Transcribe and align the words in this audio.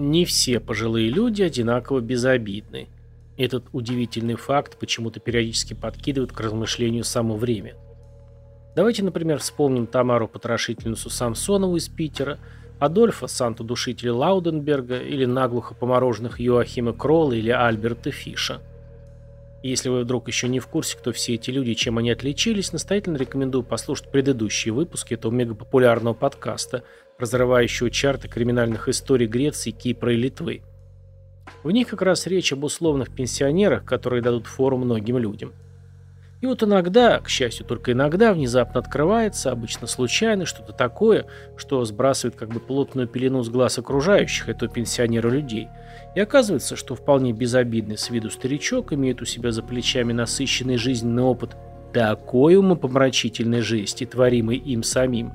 Не 0.00 0.24
все 0.24 0.60
пожилые 0.60 1.08
люди 1.08 1.42
одинаково 1.42 1.98
безобидны. 1.98 2.86
Этот 3.36 3.64
удивительный 3.72 4.36
факт 4.36 4.78
почему-то 4.78 5.18
периодически 5.18 5.74
подкидывает 5.74 6.30
к 6.30 6.38
размышлению 6.38 7.02
само 7.02 7.34
время. 7.34 7.74
Давайте, 8.76 9.02
например, 9.02 9.40
вспомним 9.40 9.88
Тамару-потрошительницу 9.88 11.10
Самсонову 11.10 11.74
из 11.74 11.88
Питера, 11.88 12.38
Адольфа, 12.78 13.26
Санту-душителя 13.26 14.14
Лауденберга 14.14 15.00
или 15.00 15.24
наглухо 15.24 15.74
помороженных 15.74 16.38
Йоахима 16.38 16.92
Кролла 16.92 17.32
или 17.32 17.50
Альберта 17.50 18.12
Фиша. 18.12 18.60
Если 19.64 19.88
вы 19.88 20.02
вдруг 20.02 20.28
еще 20.28 20.46
не 20.46 20.60
в 20.60 20.68
курсе, 20.68 20.96
кто 20.96 21.10
все 21.10 21.34
эти 21.34 21.50
люди 21.50 21.70
и 21.70 21.76
чем 21.76 21.98
они 21.98 22.12
отличились, 22.12 22.72
настоятельно 22.72 23.16
рекомендую 23.16 23.64
послушать 23.64 24.12
предыдущие 24.12 24.72
выпуски 24.72 25.14
этого 25.14 25.32
мегапопулярного 25.32 26.14
подкаста, 26.14 26.84
разрывающего 27.18 27.90
чарты 27.90 28.28
криминальных 28.28 28.88
историй 28.88 29.26
Греции, 29.26 29.72
Кипра 29.72 30.12
и 30.12 30.16
Литвы. 30.16 30.62
В 31.64 31.70
них 31.72 31.88
как 31.88 32.02
раз 32.02 32.26
речь 32.28 32.52
об 32.52 32.62
условных 32.62 33.10
пенсионерах, 33.12 33.84
которые 33.84 34.22
дадут 34.22 34.46
фору 34.46 34.76
многим 34.76 35.18
людям. 35.18 35.52
И 36.40 36.46
вот 36.46 36.62
иногда, 36.62 37.18
к 37.18 37.28
счастью, 37.28 37.66
только 37.66 37.90
иногда 37.90 38.32
внезапно 38.32 38.78
открывается, 38.78 39.50
обычно 39.50 39.88
случайно, 39.88 40.46
что-то 40.46 40.72
такое, 40.72 41.26
что 41.56 41.84
сбрасывает 41.84 42.36
как 42.36 42.50
бы 42.50 42.60
плотную 42.60 43.08
пелену 43.08 43.42
с 43.42 43.48
глаз 43.48 43.80
окружающих 43.80 44.48
этого 44.48 44.72
пенсионера 44.72 45.28
людей. 45.28 45.66
И 46.14 46.20
оказывается, 46.20 46.76
что 46.76 46.94
вполне 46.94 47.32
безобидный 47.32 47.98
с 47.98 48.10
виду 48.10 48.30
старичок 48.30 48.92
имеет 48.92 49.20
у 49.20 49.24
себя 49.24 49.50
за 49.50 49.64
плечами 49.64 50.12
насыщенный 50.12 50.76
жизненный 50.76 51.24
опыт 51.24 51.56
такой 51.92 52.54
умопомрачительной 52.54 53.62
жести, 53.62 54.06
творимой 54.06 54.58
им 54.58 54.84
самим, 54.84 55.32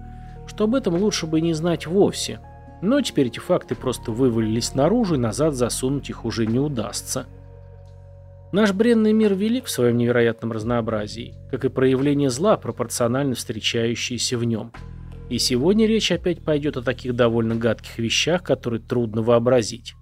что 0.53 0.66
об 0.66 0.75
этом 0.75 0.95
лучше 0.95 1.25
бы 1.25 1.41
не 1.41 1.53
знать 1.53 1.88
вовсе. 1.88 2.39
Но 2.81 3.02
теперь 3.02 3.27
эти 3.27 3.39
факты 3.39 3.75
просто 3.75 4.11
вывалились 4.11 4.75
наружу, 4.75 5.16
и 5.16 5.17
назад 5.17 5.55
засунуть 5.55 6.09
их 6.09 6.25
уже 6.25 6.45
не 6.45 6.59
удастся. 6.59 7.25
Наш 8.52 8.72
бренный 8.72 9.14
мир 9.14 9.33
велик 9.33 9.66
в 9.66 9.72
своем 9.72 9.97
невероятном 9.97 10.52
разнообразии, 10.52 11.33
как 11.50 11.66
и 11.66 11.69
проявление 11.69 12.30
зла, 12.30 12.55
пропорционально 12.55 13.33
встречающееся 13.33 14.38
в 14.38 14.44
нем. 14.44 14.72
И 15.30 15.39
сегодня 15.39 15.88
речь 15.88 16.11
опять 16.11 16.44
пойдет 16.44 16.77
о 16.77 16.83
таких 16.83 17.16
довольно 17.16 17.55
гадких 17.55 17.97
вещах, 17.97 18.44
которые 18.44 18.80
трудно 18.80 19.23
вообразить. 19.23 19.95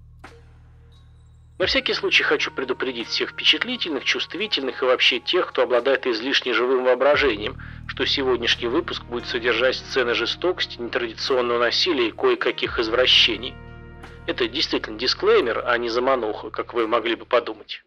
На 1.59 1.67
всякий 1.67 1.93
случай 1.93 2.23
хочу 2.23 2.51
предупредить 2.51 3.07
всех 3.07 3.29
впечатлительных, 3.29 4.03
чувствительных 4.03 4.81
и 4.81 4.85
вообще 4.85 5.19
тех, 5.19 5.47
кто 5.47 5.61
обладает 5.61 6.07
излишне 6.07 6.53
живым 6.53 6.83
воображением, 6.83 7.55
что 8.01 8.07
сегодняшний 8.07 8.67
выпуск 8.67 9.03
будет 9.03 9.27
содержать 9.27 9.75
сцены 9.75 10.15
жестокости, 10.15 10.81
нетрадиционного 10.81 11.59
насилия 11.59 12.07
и 12.07 12.11
кое-каких 12.11 12.79
извращений. 12.79 13.53
Это 14.25 14.47
действительно 14.47 14.97
дисклеймер, 14.97 15.63
а 15.67 15.77
не 15.77 15.87
замануха, 15.87 16.49
как 16.49 16.73
вы 16.73 16.87
могли 16.87 17.13
бы 17.13 17.25
подумать. 17.25 17.83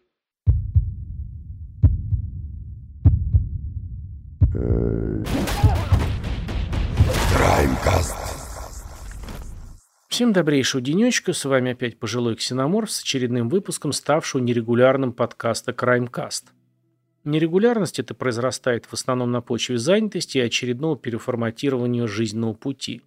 Краймкаст. 7.35 8.15
Всем 10.07 10.31
добрейшего 10.31 10.81
денечка, 10.81 11.33
с 11.33 11.43
вами 11.43 11.73
опять 11.73 11.99
пожилой 11.99 12.37
ксеноморф 12.37 12.89
с 12.89 13.01
очередным 13.01 13.49
выпуском 13.49 13.91
ставшего 13.91 14.39
нерегулярным 14.39 15.11
подкаста 15.11 15.73
Краймкаст. 15.73 16.53
Нерегулярность 17.25 17.97
это 17.97 18.13
произрастает 18.13 18.85
в 18.85 18.93
основном 18.93 19.31
на 19.31 19.41
почве 19.41 19.79
занятости 19.79 20.37
и 20.37 20.41
очередного 20.41 20.95
переформатирования 20.95 22.05
жизненного 22.05 22.53
пути. 22.53 23.01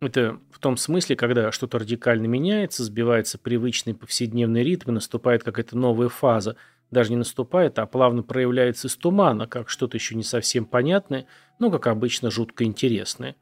Это 0.00 0.38
в 0.50 0.58
том 0.58 0.76
смысле, 0.76 1.16
когда 1.16 1.50
что-то 1.52 1.78
радикально 1.78 2.26
меняется, 2.26 2.84
сбивается 2.84 3.38
привычный 3.38 3.94
повседневный 3.94 4.62
ритм 4.62 4.90
и 4.90 4.94
наступает 4.94 5.42
какая-то 5.42 5.78
новая 5.78 6.10
фаза, 6.10 6.56
даже 6.90 7.10
не 7.10 7.16
наступает, 7.16 7.78
а 7.78 7.86
плавно 7.86 8.22
проявляется 8.22 8.88
из 8.88 8.96
тумана, 8.96 9.46
как 9.46 9.70
что-то 9.70 9.96
еще 9.96 10.16
не 10.16 10.22
совсем 10.22 10.66
понятное, 10.66 11.26
но, 11.58 11.70
как 11.70 11.86
обычно, 11.86 12.30
жутко 12.30 12.64
интересное. 12.64 13.36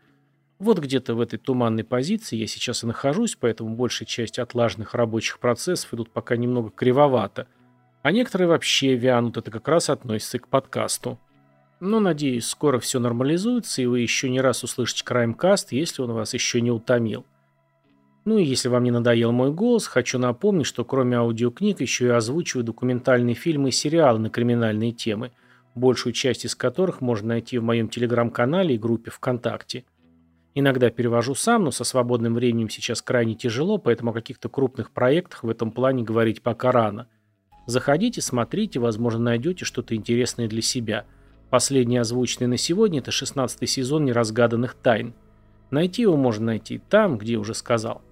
Вот 0.60 0.78
где-то 0.78 1.14
в 1.14 1.20
этой 1.20 1.38
туманной 1.38 1.82
позиции 1.82 2.36
я 2.36 2.46
сейчас 2.46 2.84
и 2.84 2.86
нахожусь, 2.86 3.34
поэтому 3.34 3.74
большая 3.74 4.06
часть 4.06 4.38
отлаженных 4.38 4.94
рабочих 4.94 5.40
процессов 5.40 5.92
идут 5.92 6.10
пока 6.10 6.36
немного 6.36 6.70
кривовато, 6.70 7.48
а 8.02 8.12
некоторые 8.12 8.48
вообще 8.48 8.94
вянут, 8.94 9.36
это 9.36 9.50
как 9.50 9.68
раз 9.68 9.90
относится 9.90 10.38
к 10.38 10.48
подкасту. 10.48 11.18
Но, 11.80 11.98
надеюсь, 11.98 12.46
скоро 12.46 12.78
все 12.78 12.98
нормализуется, 12.98 13.82
и 13.82 13.86
вы 13.86 14.00
еще 14.00 14.28
не 14.28 14.40
раз 14.40 14.62
услышите 14.62 15.04
Краймкаст, 15.04 15.72
если 15.72 16.02
он 16.02 16.12
вас 16.12 16.34
еще 16.34 16.60
не 16.60 16.70
утомил. 16.70 17.24
Ну 18.26 18.36
и 18.36 18.44
если 18.44 18.68
вам 18.68 18.84
не 18.84 18.90
надоел 18.90 19.32
мой 19.32 19.50
голос, 19.50 19.86
хочу 19.86 20.18
напомнить, 20.18 20.66
что 20.66 20.84
кроме 20.84 21.16
аудиокниг 21.16 21.80
еще 21.80 22.06
и 22.06 22.10
озвучиваю 22.10 22.64
документальные 22.64 23.34
фильмы 23.34 23.70
и 23.70 23.72
сериалы 23.72 24.18
на 24.18 24.28
криминальные 24.28 24.92
темы, 24.92 25.32
большую 25.74 26.12
часть 26.12 26.44
из 26.44 26.54
которых 26.54 27.00
можно 27.00 27.28
найти 27.28 27.56
в 27.56 27.64
моем 27.64 27.88
телеграм-канале 27.88 28.74
и 28.74 28.78
группе 28.78 29.10
ВКонтакте. 29.10 29.84
Иногда 30.54 30.90
перевожу 30.90 31.34
сам, 31.34 31.64
но 31.64 31.70
со 31.70 31.84
свободным 31.84 32.34
временем 32.34 32.68
сейчас 32.68 33.00
крайне 33.00 33.34
тяжело, 33.34 33.78
поэтому 33.78 34.10
о 34.10 34.14
каких-то 34.14 34.50
крупных 34.50 34.90
проектах 34.90 35.42
в 35.42 35.48
этом 35.48 35.70
плане 35.70 36.02
говорить 36.02 36.42
пока 36.42 36.72
рано. 36.72 37.08
Заходите, 37.66 38.20
смотрите, 38.20 38.80
возможно 38.80 39.20
найдете 39.20 39.64
что-то 39.64 39.94
интересное 39.94 40.48
для 40.48 40.62
себя. 40.62 41.06
Последний 41.50 41.98
озвученный 41.98 42.46
на 42.46 42.56
сегодня 42.56 43.00
это 43.00 43.10
16 43.10 43.68
сезон 43.68 44.04
неразгаданных 44.04 44.74
тайн. 44.74 45.14
Найти 45.70 46.02
его 46.02 46.16
можно 46.16 46.46
найти 46.46 46.80
там, 46.88 47.18
где 47.18 47.36
уже 47.36 47.54
сказал. 47.54 48.02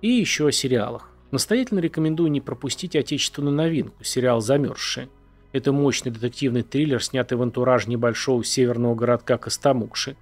И 0.00 0.08
еще 0.08 0.48
о 0.48 0.52
сериалах. 0.52 1.10
Настоятельно 1.30 1.80
рекомендую 1.80 2.30
не 2.30 2.40
пропустить 2.40 2.94
отечественную 2.94 3.54
новинку, 3.54 4.04
сериал 4.04 4.40
«Замерзшие». 4.40 5.08
Это 5.52 5.72
мощный 5.72 6.10
детективный 6.10 6.62
триллер, 6.62 7.02
снятый 7.02 7.38
в 7.38 7.42
антураж 7.42 7.86
небольшого 7.86 8.44
северного 8.44 8.94
городка 8.94 9.38
Костомукши. 9.38 10.16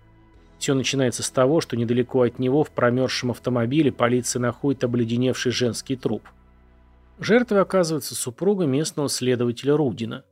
Все 0.59 0.75
начинается 0.75 1.23
с 1.23 1.31
того, 1.31 1.61
что 1.61 1.77
недалеко 1.77 2.23
от 2.23 2.39
него 2.39 2.65
в 2.65 2.71
промерзшем 2.71 3.31
автомобиле 3.31 3.91
полиция 3.91 4.41
находит 4.41 4.85
обледеневший 4.85 5.51
женский 5.51 5.97
труп. 5.97 6.23
Жертвой 7.23 7.61
оказывается 7.61 8.17
супруга 8.17 8.65
местного 8.65 9.09
следователя 9.09 9.77
Рудина. 9.77 10.25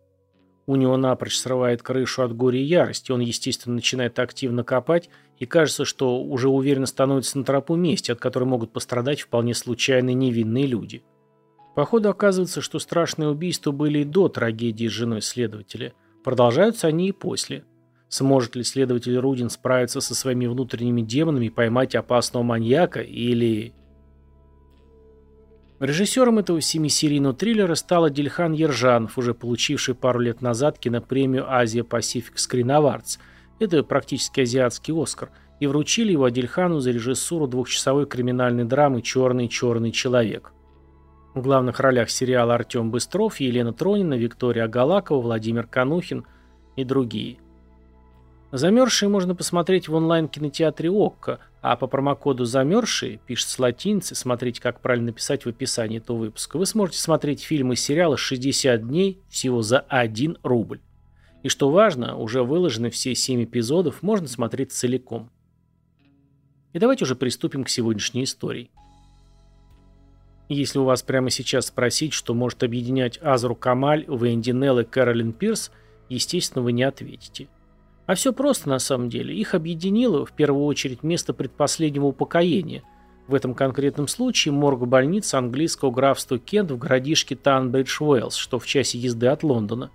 У 0.66 0.74
него 0.74 0.96
напрочь 0.96 1.38
срывает 1.38 1.82
крышу 1.82 2.22
от 2.22 2.34
горя 2.36 2.58
и 2.58 2.64
ярости, 2.64 3.12
он, 3.12 3.20
естественно, 3.20 3.76
начинает 3.76 4.18
активно 4.18 4.64
копать, 4.64 5.08
и 5.38 5.46
кажется, 5.46 5.84
что 5.84 6.20
уже 6.20 6.48
уверенно 6.48 6.86
становится 6.86 7.38
на 7.38 7.44
тропу 7.44 7.76
мести, 7.76 8.10
от 8.10 8.18
которой 8.18 8.44
могут 8.44 8.72
пострадать 8.72 9.20
вполне 9.20 9.54
случайные 9.54 10.14
невинные 10.14 10.66
люди. 10.66 11.04
Походу 11.76 12.10
оказывается, 12.10 12.60
что 12.60 12.80
страшные 12.80 13.28
убийства 13.28 13.70
были 13.70 14.00
и 14.00 14.04
до 14.04 14.28
трагедии 14.28 14.88
с 14.88 14.92
женой 14.92 15.22
следователя. 15.22 15.92
Продолжаются 16.24 16.88
они 16.88 17.08
и 17.08 17.12
после. 17.12 17.64
Сможет 18.08 18.56
ли 18.56 18.64
следователь 18.64 19.16
Рудин 19.16 19.48
справиться 19.48 20.00
со 20.00 20.16
своими 20.16 20.46
внутренними 20.46 21.02
демонами 21.02 21.46
и 21.46 21.50
поймать 21.50 21.94
опасного 21.94 22.42
маньяка, 22.42 23.00
или... 23.00 23.74
Режиссером 25.80 26.38
этого 26.38 26.60
семисерийного 26.60 27.34
триллера 27.34 27.74
стал 27.74 28.04
Адильхан 28.04 28.52
Ержанов, 28.52 29.16
уже 29.16 29.32
получивший 29.32 29.94
пару 29.94 30.20
лет 30.20 30.42
назад 30.42 30.78
кинопремию 30.78 31.50
«Азия 31.50 31.84
Пасифик 31.84 32.36
Screen 32.36 32.66
Awards». 32.66 33.18
Это 33.60 33.82
практически 33.82 34.42
азиатский 34.42 34.92
«Оскар». 34.94 35.30
И 35.58 35.66
вручили 35.66 36.12
его 36.12 36.24
Адильхану 36.24 36.80
за 36.80 36.90
режиссуру 36.90 37.46
двухчасовой 37.46 38.04
криминальной 38.04 38.64
драмы 38.64 39.00
«Черный-черный 39.00 39.90
человек». 39.90 40.52
В 41.34 41.40
главных 41.40 41.80
ролях 41.80 42.10
сериала 42.10 42.56
Артем 42.56 42.90
Быстров, 42.90 43.40
Елена 43.40 43.72
Тронина, 43.72 44.14
Виктория 44.14 44.68
Галакова, 44.68 45.22
Владимир 45.22 45.66
Канухин 45.66 46.26
и 46.76 46.84
другие– 46.84 47.38
Замерзшие 48.52 49.08
можно 49.08 49.36
посмотреть 49.36 49.88
в 49.88 49.94
онлайн-кинотеатре 49.94 50.90
ОККО, 50.90 51.38
а 51.62 51.76
по 51.76 51.86
промокоду 51.86 52.44
«Замерзшие» 52.44 53.20
пишется 53.24 53.62
латиницы, 53.62 54.16
смотрите, 54.16 54.60
как 54.60 54.80
правильно 54.80 55.12
писать 55.12 55.44
в 55.44 55.48
описании 55.48 55.98
этого 55.98 56.16
выпуска, 56.16 56.58
вы 56.58 56.66
сможете 56.66 56.98
смотреть 56.98 57.42
фильмы 57.42 57.74
и 57.74 57.76
сериалы 57.76 58.16
60 58.16 58.88
дней 58.88 59.20
всего 59.28 59.62
за 59.62 59.78
1 59.80 60.38
рубль. 60.42 60.80
И 61.44 61.48
что 61.48 61.70
важно, 61.70 62.16
уже 62.16 62.42
выложены 62.42 62.90
все 62.90 63.14
7 63.14 63.44
эпизодов, 63.44 64.02
можно 64.02 64.26
смотреть 64.26 64.72
целиком. 64.72 65.30
И 66.72 66.78
давайте 66.80 67.04
уже 67.04 67.14
приступим 67.14 67.62
к 67.62 67.68
сегодняшней 67.68 68.24
истории. 68.24 68.70
Если 70.48 70.80
у 70.80 70.84
вас 70.84 71.02
прямо 71.02 71.30
сейчас 71.30 71.66
спросить, 71.66 72.12
что 72.12 72.34
может 72.34 72.64
объединять 72.64 73.20
Азру 73.22 73.54
Камаль, 73.54 74.06
Венди 74.08 74.50
Нелл 74.50 74.80
и 74.80 74.84
Кэролин 74.84 75.32
Пирс, 75.32 75.70
естественно, 76.08 76.62
вы 76.62 76.72
не 76.72 76.82
ответите– 76.82 77.46
а 78.10 78.16
все 78.16 78.32
просто 78.32 78.68
на 78.68 78.80
самом 78.80 79.08
деле. 79.08 79.32
Их 79.32 79.54
объединило 79.54 80.26
в 80.26 80.32
первую 80.32 80.64
очередь 80.64 81.04
место 81.04 81.32
предпоследнего 81.32 82.06
упокоения. 82.06 82.82
В 83.28 83.34
этом 83.36 83.54
конкретном 83.54 84.08
случае 84.08 84.50
морг 84.50 84.80
больницы 84.80 85.36
английского 85.36 85.92
графства 85.92 86.36
Кент 86.36 86.72
в 86.72 86.76
городишке 86.76 87.36
Танбридж-Уэллс, 87.36 88.34
что 88.34 88.58
в 88.58 88.66
часе 88.66 88.98
езды 88.98 89.28
от 89.28 89.44
Лондона. 89.44 89.92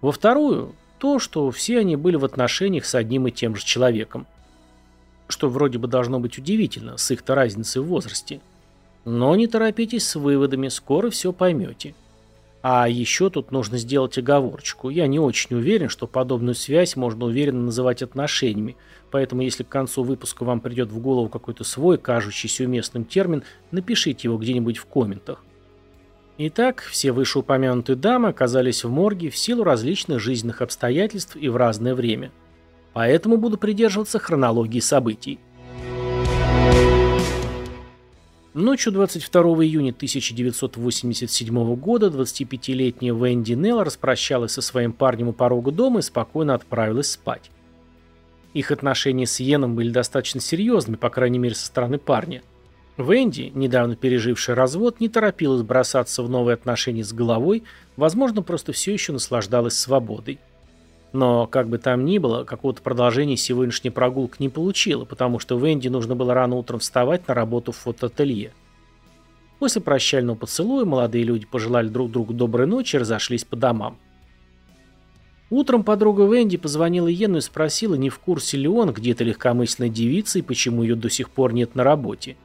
Во 0.00 0.10
вторую– 0.10 0.74
то, 0.98 1.20
что 1.20 1.48
все 1.52 1.78
они 1.78 1.94
были 1.94 2.16
в 2.16 2.24
отношениях 2.24 2.84
с 2.84 2.96
одним 2.96 3.28
и 3.28 3.30
тем 3.30 3.54
же 3.54 3.64
человеком. 3.64 4.26
Что 5.28 5.48
вроде 5.48 5.78
бы 5.78 5.86
должно 5.86 6.18
быть 6.18 6.38
удивительно, 6.38 6.96
с 6.96 7.08
их-то 7.12 7.36
разницей 7.36 7.80
в 7.80 7.86
возрасте. 7.86 8.40
Но 9.04 9.36
не 9.36 9.46
торопитесь 9.46 10.04
с 10.04 10.16
выводами, 10.16 10.66
скоро 10.66 11.10
все 11.10 11.32
поймете. 11.32 11.94
А 12.68 12.88
еще 12.88 13.30
тут 13.30 13.52
нужно 13.52 13.78
сделать 13.78 14.18
оговорочку. 14.18 14.90
Я 14.90 15.06
не 15.06 15.20
очень 15.20 15.54
уверен, 15.54 15.88
что 15.88 16.08
подобную 16.08 16.56
связь 16.56 16.96
можно 16.96 17.26
уверенно 17.26 17.66
называть 17.66 18.02
отношениями, 18.02 18.76
поэтому 19.12 19.42
если 19.42 19.62
к 19.62 19.68
концу 19.68 20.02
выпуска 20.02 20.44
вам 20.44 20.58
придет 20.58 20.90
в 20.90 20.98
голову 20.98 21.28
какой-то 21.28 21.62
свой, 21.62 21.96
кажущийся 21.96 22.64
уместным 22.64 23.04
термин, 23.04 23.44
напишите 23.70 24.26
его 24.26 24.36
где-нибудь 24.36 24.78
в 24.78 24.86
комментах. 24.86 25.44
Итак, 26.38 26.80
все 26.80 27.12
вышеупомянутые 27.12 27.94
дамы 27.94 28.30
оказались 28.30 28.82
в 28.82 28.90
морге 28.90 29.30
в 29.30 29.36
силу 29.36 29.62
различных 29.62 30.18
жизненных 30.18 30.60
обстоятельств 30.60 31.36
и 31.36 31.48
в 31.48 31.54
разное 31.54 31.94
время. 31.94 32.32
Поэтому 32.94 33.36
буду 33.36 33.58
придерживаться 33.58 34.18
хронологии 34.18 34.80
событий. 34.80 35.38
Ночью 38.56 38.90
22 38.90 39.42
июня 39.66 39.90
1987 39.90 41.76
года 41.76 42.06
25-летняя 42.06 43.12
Венди 43.12 43.52
Нелл 43.52 43.82
распрощалась 43.82 44.52
со 44.52 44.62
своим 44.62 44.94
парнем 44.94 45.28
у 45.28 45.34
порога 45.34 45.70
дома 45.70 45.98
и 45.98 46.02
спокойно 46.02 46.54
отправилась 46.54 47.10
спать. 47.10 47.50
Их 48.54 48.70
отношения 48.70 49.26
с 49.26 49.40
Йеном 49.40 49.74
были 49.76 49.90
достаточно 49.90 50.40
серьезными, 50.40 50.96
по 50.96 51.10
крайней 51.10 51.38
мере 51.38 51.54
со 51.54 51.66
стороны 51.66 51.98
парня. 51.98 52.42
Венди, 52.96 53.52
недавно 53.54 53.94
пережившая 53.94 54.56
развод, 54.56 55.00
не 55.00 55.10
торопилась 55.10 55.60
бросаться 55.60 56.22
в 56.22 56.30
новые 56.30 56.54
отношения 56.54 57.04
с 57.04 57.12
головой, 57.12 57.62
возможно, 57.98 58.40
просто 58.40 58.72
все 58.72 58.90
еще 58.90 59.12
наслаждалась 59.12 59.78
свободой. 59.78 60.38
Но, 61.12 61.46
как 61.46 61.68
бы 61.68 61.78
там 61.78 62.04
ни 62.04 62.18
было, 62.18 62.44
какого-то 62.44 62.82
продолжения 62.82 63.36
сегодняшней 63.36 63.90
прогулки 63.90 64.36
не 64.38 64.48
получила, 64.48 65.04
потому 65.04 65.38
что 65.38 65.58
Венди 65.58 65.88
нужно 65.88 66.14
было 66.14 66.34
рано 66.34 66.56
утром 66.56 66.80
вставать 66.80 67.26
на 67.28 67.34
работу 67.34 67.72
в 67.72 67.76
фотоателье. 67.76 68.52
После 69.58 69.80
прощального 69.80 70.36
поцелуя 70.36 70.84
молодые 70.84 71.24
люди 71.24 71.46
пожелали 71.46 71.88
друг 71.88 72.10
другу 72.10 72.34
доброй 72.34 72.66
ночи 72.66 72.96
и 72.96 72.98
разошлись 72.98 73.44
по 73.44 73.56
домам. 73.56 73.98
Утром 75.48 75.84
подруга 75.84 76.24
Венди 76.24 76.56
позвонила 76.56 77.06
Йену 77.06 77.38
и 77.38 77.40
спросила, 77.40 77.94
не 77.94 78.10
в 78.10 78.18
курсе 78.18 78.56
ли 78.56 78.68
он, 78.68 78.92
где 78.92 79.12
эта 79.12 79.22
легкомысленная 79.22 79.88
девица 79.88 80.40
и 80.40 80.42
почему 80.42 80.82
ее 80.82 80.96
до 80.96 81.08
сих 81.08 81.30
пор 81.30 81.52
нет 81.52 81.76
на 81.76 81.84
работе. 81.84 82.36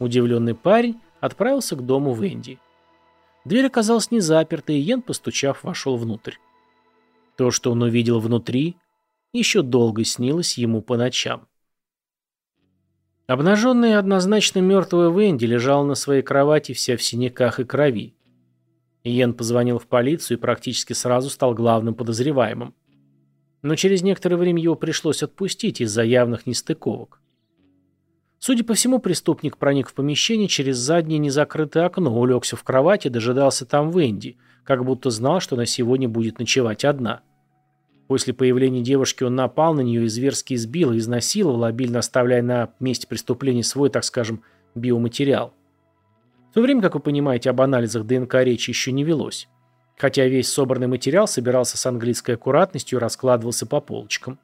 Удивленный 0.00 0.54
парень 0.54 0.98
отправился 1.20 1.76
к 1.76 1.86
дому 1.86 2.12
Венди. 2.14 2.58
Дверь 3.44 3.66
оказалась 3.66 4.10
не 4.10 4.20
заперта, 4.20 4.72
и 4.72 4.78
Йен, 4.78 5.02
постучав, 5.02 5.62
вошел 5.62 5.96
внутрь. 5.96 6.34
То, 7.40 7.50
что 7.50 7.72
он 7.72 7.80
увидел 7.80 8.20
внутри, 8.20 8.76
еще 9.32 9.62
долго 9.62 10.04
снилось 10.04 10.58
ему 10.58 10.82
по 10.82 10.98
ночам. 10.98 11.48
Обнаженная 13.26 13.92
и 13.92 13.94
однозначно 13.94 14.58
мертвая 14.58 15.08
Венди 15.08 15.46
лежала 15.46 15.82
на 15.86 15.94
своей 15.94 16.20
кровати 16.20 16.74
вся 16.74 16.98
в 16.98 17.02
синяках 17.02 17.58
и 17.58 17.64
крови. 17.64 18.14
Иен 19.04 19.32
позвонил 19.32 19.78
в 19.78 19.86
полицию 19.86 20.36
и 20.36 20.40
практически 20.42 20.92
сразу 20.92 21.30
стал 21.30 21.54
главным 21.54 21.94
подозреваемым. 21.94 22.74
Но 23.62 23.74
через 23.74 24.02
некоторое 24.02 24.36
время 24.36 24.62
его 24.62 24.74
пришлось 24.74 25.22
отпустить 25.22 25.80
из-за 25.80 26.02
явных 26.02 26.44
нестыковок. 26.44 27.22
Судя 28.38 28.64
по 28.64 28.74
всему, 28.74 28.98
преступник 28.98 29.56
проник 29.56 29.88
в 29.88 29.94
помещение 29.94 30.46
через 30.46 30.76
заднее 30.76 31.18
незакрытое 31.18 31.86
окно, 31.86 32.14
улегся 32.14 32.56
в 32.56 32.64
кровати 32.64 33.06
и 33.06 33.10
дожидался 33.10 33.64
там 33.64 33.90
Венди, 33.90 34.36
как 34.62 34.84
будто 34.84 35.08
знал, 35.08 35.40
что 35.40 35.56
на 35.56 35.64
сегодня 35.64 36.06
будет 36.06 36.38
ночевать 36.38 36.84
одна. 36.84 37.22
После 38.10 38.34
появления 38.34 38.82
девушки 38.82 39.22
он 39.22 39.36
напал 39.36 39.72
на 39.72 39.82
нее 39.82 40.02
и 40.02 40.08
зверски 40.08 40.54
избил 40.54 40.96
изнасиловал, 40.96 41.62
обильно 41.62 42.00
оставляя 42.00 42.42
на 42.42 42.70
месте 42.80 43.06
преступления 43.06 43.62
свой, 43.62 43.88
так 43.88 44.02
скажем, 44.02 44.42
биоматериал. 44.74 45.54
В 46.50 46.54
то 46.54 46.60
время, 46.60 46.82
как 46.82 46.94
вы 46.94 47.00
понимаете, 47.00 47.50
об 47.50 47.60
анализах 47.60 48.04
ДНК 48.04 48.34
речи 48.42 48.70
еще 48.70 48.90
не 48.90 49.04
велось. 49.04 49.48
Хотя 49.96 50.26
весь 50.26 50.48
собранный 50.48 50.88
материал 50.88 51.28
собирался 51.28 51.78
с 51.78 51.86
английской 51.86 52.32
аккуратностью 52.32 52.98
и 52.98 53.00
раскладывался 53.00 53.64
по 53.64 53.80
полочкам. 53.80 54.40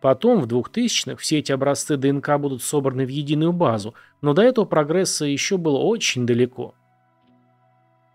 Потом, 0.00 0.40
в 0.40 0.46
2000-х, 0.46 1.16
все 1.16 1.40
эти 1.40 1.52
образцы 1.52 1.98
ДНК 1.98 2.38
будут 2.38 2.62
собраны 2.62 3.04
в 3.04 3.10
единую 3.10 3.52
базу, 3.52 3.92
но 4.22 4.32
до 4.32 4.40
этого 4.40 4.64
прогресса 4.64 5.26
еще 5.26 5.58
было 5.58 5.76
очень 5.76 6.24
далеко. 6.24 6.74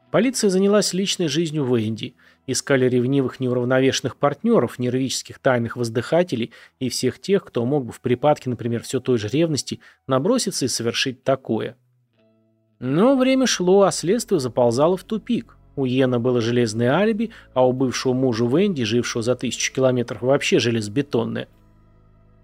Полиция 0.10 0.50
занялась 0.50 0.94
личной 0.94 1.28
жизнью 1.28 1.64
Венди– 1.64 2.16
Искали 2.52 2.90
ревнивых 2.90 3.40
неуравновешенных 3.40 4.16
партнеров, 4.16 4.80
нервических 4.80 5.38
тайных 5.38 5.78
воздыхателей 5.78 6.52
и 6.80 6.90
всех 6.90 7.22
тех, 7.22 7.46
кто 7.46 7.64
мог 7.64 7.86
бы 7.86 7.92
в 7.92 8.02
припадке, 8.02 8.50
например, 8.50 8.82
все 8.82 9.00
той 9.00 9.20
же 9.20 9.28
ревности, 9.28 9.82
наброситься 10.08 10.66
и 10.66 10.68
совершить 10.68 11.24
такое. 11.24 11.78
Но 12.80 13.16
время 13.16 13.46
шло, 13.46 13.84
а 13.84 13.92
следствие 13.92 14.40
заползало 14.40 14.98
в 14.98 15.04
тупик. 15.04 15.58
У 15.76 15.86
Йена 15.86 16.20
было 16.20 16.42
железное 16.42 16.92
алиби, 16.94 17.30
а 17.54 17.68
у 17.68 17.72
бывшего 17.72 18.14
мужа 18.14 18.46
Венди, 18.46 18.84
жившего 18.84 19.22
за 19.22 19.36
тысячу 19.36 19.72
километров, 19.72 20.24
вообще 20.24 20.58
железобетонное. 20.58 21.50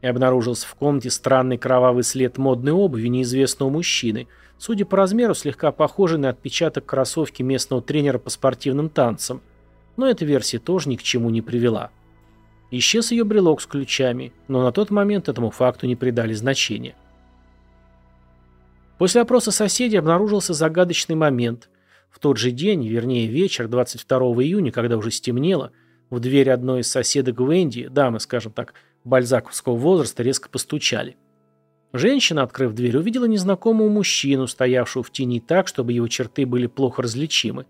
И 0.03 0.05
обнаружился 0.05 0.67
в 0.67 0.75
комнате 0.75 1.09
странный 1.09 1.57
кровавый 1.57 2.03
след 2.03 2.37
модной 2.37 2.73
обуви 2.73 3.07
неизвестного 3.07 3.71
мужчины, 3.71 4.27
судя 4.59 4.85
по 4.85 4.97
размеру, 4.97 5.33
слегка 5.33 5.71
похожий 5.71 6.19
на 6.19 6.29
отпечаток 6.29 6.85
кроссовки 6.85 7.41
местного 7.41 7.81
тренера 7.81 8.19
по 8.19 8.29
спортивным 8.29 8.89
танцам– 8.89 9.41
но 9.97 10.07
эта 10.07 10.25
версия 10.25 10.59
тоже 10.59 10.89
ни 10.89 10.95
к 10.95 11.03
чему 11.03 11.29
не 11.29 11.41
привела. 11.41 11.91
Исчез 12.71 13.11
ее 13.11 13.23
брелок 13.23 13.61
с 13.61 13.65
ключами, 13.65 14.33
но 14.47 14.61
на 14.63 14.71
тот 14.71 14.89
момент 14.89 15.29
этому 15.29 15.51
факту 15.51 15.87
не 15.87 15.95
придали 15.95 16.33
значения. 16.33 16.95
После 18.97 19.21
опроса 19.21 19.51
соседей 19.51 19.97
обнаружился 19.97 20.53
загадочный 20.53 21.15
момент. 21.15 21.69
В 22.09 22.19
тот 22.19 22.37
же 22.37 22.51
день, 22.51 22.87
вернее 22.87 23.27
вечер, 23.27 23.67
22 23.67 24.17
июня, 24.43 24.71
когда 24.71 24.97
уже 24.97 25.11
стемнело, 25.11 25.71
в 26.09 26.19
дверь 26.19 26.49
одной 26.49 26.81
из 26.81 26.89
соседок 26.89 27.39
Венди, 27.39 27.87
дамы, 27.87 28.19
скажем 28.19 28.51
так, 28.51 28.73
бальзаковского 29.03 29.75
возраста, 29.75 30.23
резко 30.23 30.49
постучали. 30.49 31.17
Женщина, 31.91 32.43
открыв 32.43 32.73
дверь, 32.73 32.97
увидела 32.97 33.25
незнакомого 33.25 33.89
мужчину, 33.89 34.47
стоявшего 34.47 35.03
в 35.03 35.11
тени 35.11 35.39
так, 35.39 35.67
чтобы 35.67 35.93
его 35.93 36.07
черты 36.07 36.45
были 36.45 36.67
плохо 36.67 37.01
различимы. 37.01 37.65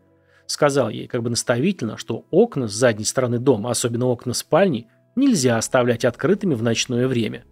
Сказал 0.47 0.89
ей 0.89 1.07
как 1.07 1.23
бы 1.23 1.29
наставительно, 1.29 1.97
что 1.97 2.25
окна 2.29 2.67
с 2.67 2.73
задней 2.73 3.05
стороны 3.05 3.39
дома, 3.39 3.71
особенно 3.71 4.05
окна 4.05 4.33
спальни, 4.33 4.87
нельзя 5.15 5.57
оставлять 5.57 6.05
открытыми 6.05 6.53
в 6.53 6.61
ночное 6.61 7.07
время. 7.07 7.45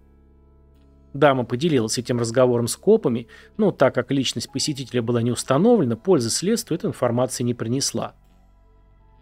Дама 1.13 1.45
поделилась 1.45 1.97
этим 1.97 2.19
разговором 2.19 2.67
с 2.67 2.75
копами, 2.75 3.27
но 3.57 3.71
так 3.71 3.93
как 3.93 4.11
личность 4.11 4.51
посетителя 4.51 5.01
была 5.01 5.21
не 5.21 5.31
установлена, 5.31 5.95
пользы 5.95 6.29
следствию 6.29 6.77
эта 6.77 6.87
информация 6.87 7.43
не 7.45 7.53
принесла. 7.53 8.15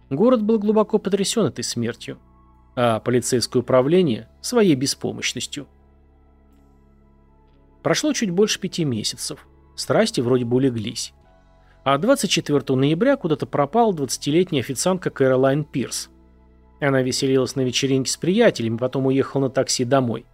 Город 0.09 0.41
был 0.41 0.59
глубоко 0.59 0.99
потрясен 0.99 1.45
этой 1.45 1.63
смертью, 1.63 2.17
а 2.75 2.99
полицейское 2.99 3.61
управление– 3.61 4.29
своей 4.41 4.75
беспомощностью. 4.75 5.67
Прошло 7.83 8.13
чуть 8.13 8.29
больше 8.29 8.59
пяти 8.59 8.85
месяцев. 8.85 9.47
Страсти 9.75 10.21
вроде 10.21 10.45
бы 10.45 10.57
улеглись. 10.57 11.13
А 11.83 11.97
24 11.97 12.77
ноября 12.77 13.17
куда-то 13.17 13.47
пропала 13.47 13.91
20-летняя 13.91 14.61
официантка 14.61 15.09
Кэролайн 15.09 15.63
Пирс. 15.63 16.09
Она 16.79 17.01
веселилась 17.01 17.55
на 17.55 17.61
вечеринке 17.61 18.11
с 18.11 18.17
приятелями, 18.17 18.77
потом 18.77 19.07
уехала 19.07 19.43
на 19.43 19.49
такси 19.49 19.83
домой. 19.83 20.25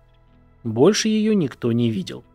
Больше 0.66 1.08
ее 1.08 1.36
никто 1.36 1.72
не 1.72 1.90
видел. 1.90 2.26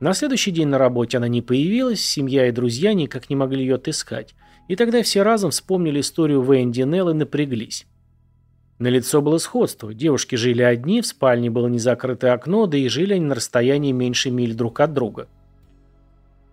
На 0.00 0.12
следующий 0.12 0.50
день 0.50 0.68
на 0.68 0.78
работе 0.78 1.18
она 1.18 1.28
не 1.28 1.40
появилась, 1.40 2.04
семья 2.04 2.48
и 2.48 2.52
друзья 2.52 2.94
никак 2.94 3.30
не 3.30 3.36
могли 3.36 3.60
ее 3.60 3.76
отыскать. 3.76 4.34
И 4.66 4.74
тогда 4.74 5.02
все 5.02 5.22
разом 5.22 5.50
вспомнили 5.50 6.00
историю 6.00 6.42
Венди 6.42 6.82
Нелл 6.82 7.10
и 7.10 7.14
напряглись. 7.14 7.86
На 8.80 8.88
лицо 8.88 9.20
было 9.20 9.38
сходство. 9.38 9.92
Девушки 9.92 10.36
жили 10.36 10.62
одни, 10.62 11.00
в 11.00 11.06
спальне 11.06 11.50
было 11.50 11.68
незакрытое 11.68 12.32
окно, 12.32 12.66
да 12.66 12.76
и 12.78 12.88
жили 12.88 13.14
они 13.14 13.26
на 13.26 13.34
расстоянии 13.34 13.92
меньше 13.92 14.30
миль 14.30 14.54
друг 14.54 14.80
от 14.80 14.94
друга. 14.94 15.28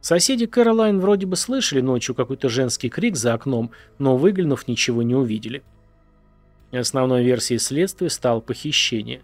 Соседи 0.07 0.45
Кэролайн 0.45 1.01
вроде 1.01 1.25
бы 1.25 1.35
слышали 1.35 1.81
ночью 1.81 2.15
какой-то 2.15 2.47
женский 2.47 2.87
крик 2.87 3.17
за 3.17 3.33
окном, 3.33 3.71
но 3.99 4.15
выглянув, 4.15 4.65
ничего 4.65 5.03
не 5.03 5.13
увидели. 5.13 5.63
Основной 6.71 7.25
версией 7.25 7.59
следствия 7.59 8.09
стало 8.09 8.39
похищение. 8.39 9.19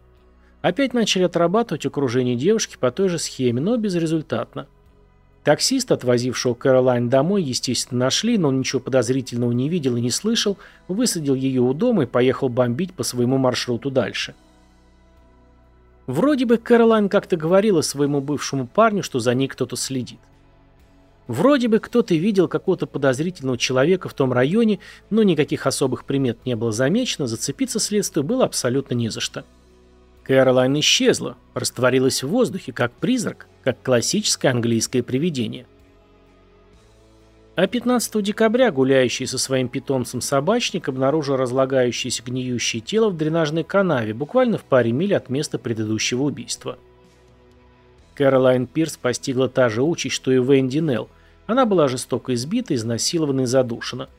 Опять 0.62 0.94
начали 0.94 1.24
отрабатывать 1.24 1.86
окружение 1.86 2.36
девушки 2.36 2.76
по 2.78 2.92
той 2.92 3.08
же 3.08 3.18
схеме, 3.18 3.62
но 3.62 3.78
безрезультатно. 3.78 4.68
Таксист, 5.46 5.90
отвозившего 5.90 6.54
Кэролайн 6.54 7.08
домой, 7.08 7.44
естественно, 7.44 8.02
нашли, 8.02 8.38
но 8.38 8.50
он 8.50 8.60
ничего 8.60 8.82
подозрительного 8.82 9.54
не 9.54 9.70
видел 9.70 9.96
и 9.96 10.02
не 10.02 10.12
слышал, 10.12 10.58
высадил 10.90 11.36
ее 11.36 11.62
у 11.62 11.74
дома 11.74 12.04
и 12.04 12.08
поехал 12.08 12.50
бомбить 12.50 12.94
по 12.94 13.04
своему 13.04 13.38
маршруту 13.38 13.90
дальше. 13.90 14.36
Вроде 16.08 16.46
бы 16.46 16.58
Кэролайн 16.58 17.08
как-то 17.08 17.38
говорила 17.38 17.80
своему 17.80 18.20
бывшему 18.20 18.68
парню, 18.68 19.02
что 19.02 19.20
за 19.20 19.34
ней 19.34 19.48
кто-то 19.48 19.78
следит. 19.78 20.20
Вроде 21.28 21.70
бы 21.70 21.80
кто-то 21.80 22.16
видел 22.16 22.48
какого-то 22.48 22.86
подозрительного 22.86 23.58
человека 23.58 24.10
в 24.10 24.14
том 24.14 24.34
районе, 24.34 24.80
но 25.10 25.24
никаких 25.24 25.66
особых 25.66 26.06
примет 26.06 26.46
не 26.46 26.56
было 26.56 26.72
замечено, 26.72 27.28
зацепиться 27.28 27.80
следствию 27.80 28.24
было 28.24 28.46
абсолютно 28.46 28.94
не 28.96 29.10
за 29.10 29.22
что. 29.22 29.46
Кэролайн 30.24 30.80
исчезла, 30.80 31.38
растворилась 31.54 32.24
в 32.24 32.28
воздухе, 32.28 32.72
как 32.74 32.92
призрак, 32.94 33.48
как 33.64 33.82
классическое 33.82 34.52
английское 34.52 35.04
привидение. 35.04 35.66
А 37.56 37.68
15 37.68 38.24
декабря 38.24 38.72
гуляющий 38.72 39.28
со 39.28 39.38
своим 39.38 39.70
питомцем 39.70 40.22
собачник 40.22 40.90
обнаружил 40.90 41.36
разлагающееся 41.36 42.24
гниющее 42.24 42.82
тело 42.82 43.10
в 43.10 43.18
дренажной 43.18 43.64
канаве, 43.64 44.14
буквально 44.14 44.58
в 44.58 44.64
паре 44.64 44.92
миль 44.92 45.16
от 45.16 45.30
места 45.30 45.60
предыдущего 45.60 46.24
убийства. 46.24 46.80
Кэролайн 48.16 48.68
Пирс 48.68 48.98
постигла 48.98 49.50
та 49.50 49.70
же 49.70 49.82
участь, 49.82 50.16
что 50.16 50.32
и 50.32 50.38
Венди 50.38 50.80
Нелл. 50.80 51.10
Она 51.48 51.66
была 51.66 51.88
жестоко 51.88 52.34
избита, 52.34 52.76
изнасилована 52.76 53.42
и 53.42 53.46
задушена. 53.46 54.10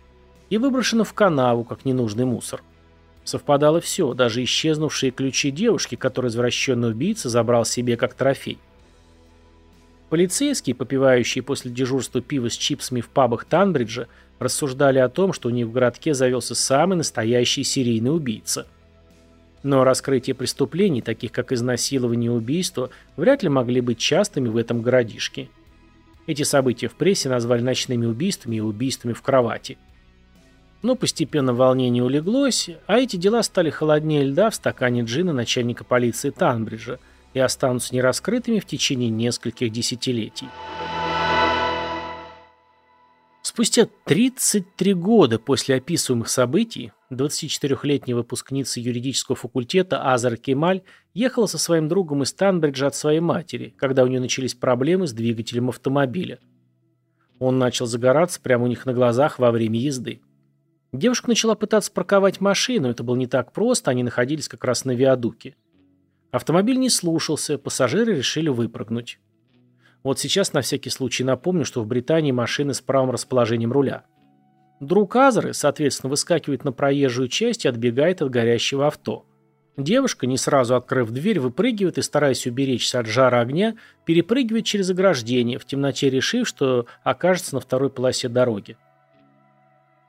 И 0.51 0.59
выброшена 0.59 1.05
в 1.05 1.15
канаву, 1.15 1.65
как 1.65 1.85
ненужный 1.85 2.25
мусор. 2.25 2.63
Совпадало 3.25 3.81
все, 3.81 4.13
даже 4.13 4.45
исчезнувшие 4.45 5.11
ключи 5.11 5.51
девушки, 5.51 5.95
которые 5.95 6.29
извращенный 6.29 6.91
убийца 6.91 7.31
забрал 7.31 7.65
себе 7.65 7.97
как 7.97 8.15
трофей. 8.15 8.59
Полицейские, 10.11 10.77
попивающие 10.77 11.43
после 11.43 11.71
дежурства 11.71 12.21
пиво 12.21 12.51
с 12.51 12.57
чипсами 12.57 13.01
в 13.01 13.09
пабах 13.09 13.47
Танбриджа, 13.47 14.07
рассуждали 14.39 14.99
о 14.99 15.09
том, 15.09 15.33
что 15.33 15.49
у 15.49 15.53
них 15.53 15.67
в 15.67 15.73
городке 15.73 16.13
завелся 16.13 16.55
самый 16.55 16.97
настоящий 16.97 17.65
серийный 17.65 18.15
убийца. 18.15 18.67
Но 19.65 19.83
раскрытие 19.83 20.35
преступлений, 20.35 21.03
таких 21.03 21.33
как 21.33 21.51
изнасилование 21.51 22.31
и 22.31 22.35
убийство, 22.35 22.91
вряд 23.17 23.43
ли 23.43 23.49
могли 23.49 23.81
быть 23.81 23.99
частыми 23.99 24.49
в 24.49 24.57
этом 24.57 24.81
городишке. 24.81 25.49
Эти 26.29 26.45
события 26.45 26.87
в 26.87 26.95
прессе 26.95 27.29
назвали 27.29 27.63
ночными 27.63 28.07
убийствами 28.07 28.57
и 28.57 28.61
убийствами 28.61 29.15
в 29.15 29.23
кровати. 29.23 29.77
Но 30.83 30.95
постепенно 30.95 31.53
волнение 31.53 32.05
улеглось, 32.05 32.71
а 32.87 32.99
эти 32.99 33.17
дела 33.17 33.43
стали 33.43 33.71
холоднее 33.71 34.23
льда 34.23 34.51
в 34.51 34.55
стакане 34.55 35.03
джина 35.03 35.33
начальника 35.33 35.83
полиции 35.83 36.31
Танбриджа– 36.31 37.01
и 37.35 37.41
останутся 37.41 37.95
нераскрытыми 37.95 38.61
в 38.61 38.65
течение 38.65 39.11
нескольких 39.11 39.71
десятилетий. 39.71 40.49
Спустя 43.43 43.89
33 44.05 44.95
года 44.95 45.39
после 45.39 45.77
описываемых 45.77 46.29
событий 46.29 46.93
24-летняя 47.15 48.15
выпускница 48.15 48.81
юридического 48.81 49.37
факультета 49.37 50.13
Азар 50.13 50.37
Кемаль 50.37 50.83
ехала 51.15 51.47
со 51.47 51.59
своим 51.59 51.89
другом 51.89 52.23
из 52.23 52.33
Танбриджа 52.33 52.89
от 52.89 52.95
своей 52.95 53.21
матери, 53.21 53.75
когда 53.77 54.05
у 54.05 54.07
нее 54.07 54.21
начались 54.21 54.55
проблемы 54.55 55.07
с 55.07 55.13
двигателем 55.13 55.69
автомобиля. 55.69 56.39
Он 57.39 57.59
начал 57.59 57.87
загораться 57.87 58.41
прямо 58.41 58.65
у 58.65 58.69
них 58.69 58.87
на 58.87 58.93
глазах 58.93 59.39
во 59.39 59.51
время 59.51 59.79
езды. 59.79 60.21
Девушка 60.93 61.29
начала 61.29 61.55
пытаться 61.55 61.91
парковать 61.91 62.41
машину, 62.41 62.89
это 62.89 63.03
было 63.03 63.17
не 63.17 63.27
так 63.27 63.53
просто, 63.53 63.91
они 63.91 64.03
находились 64.03 64.49
как 64.49 64.65
раз 64.65 64.85
на 64.85 64.93
виадуке. 64.93 65.57
Автомобиль 66.31 66.79
не 66.79 66.91
слушался, 66.91 67.59
пассажиры 67.59 68.15
решили 68.15 68.49
выпрыгнуть. 68.49 69.19
Вот 70.05 70.19
сейчас 70.19 70.53
на 70.53 70.61
всякий 70.61 70.91
случай 70.91 71.25
напомню, 71.25 71.65
что 71.65 71.83
в 71.83 71.87
Британии 71.87 72.31
машины 72.31 72.75
с 72.75 72.81
правым 72.81 73.11
расположением 73.11 73.73
руля. 73.73 74.05
Друг 74.81 75.17
Азеры, 75.17 75.55
соответственно, 75.55 76.11
выскакивает 76.11 76.65
на 76.65 76.73
проезжую 76.73 77.29
часть 77.29 77.65
и 77.65 77.69
отбегает 77.69 78.23
от 78.23 78.31
горящего 78.31 78.87
авто. 78.87 79.25
Девушка, 79.77 80.27
не 80.27 80.37
сразу 80.37 80.77
открыв 80.77 81.11
дверь, 81.11 81.41
выпрыгивает 81.41 81.99
и, 81.99 82.03
стараясь 82.03 82.47
уберечься 82.47 83.01
от 83.01 83.07
жара 83.07 83.41
огня, 83.41 83.77
перепрыгивает 84.05 84.65
через 84.65 84.91
ограждение, 84.91 85.59
в 85.59 85.65
темноте 85.65 86.11
решив, 86.11 86.47
что 86.47 86.87
окажется 87.03 87.55
на 87.57 87.61
второй 87.61 87.91
полосе 87.91 88.29
дороги. 88.29 88.77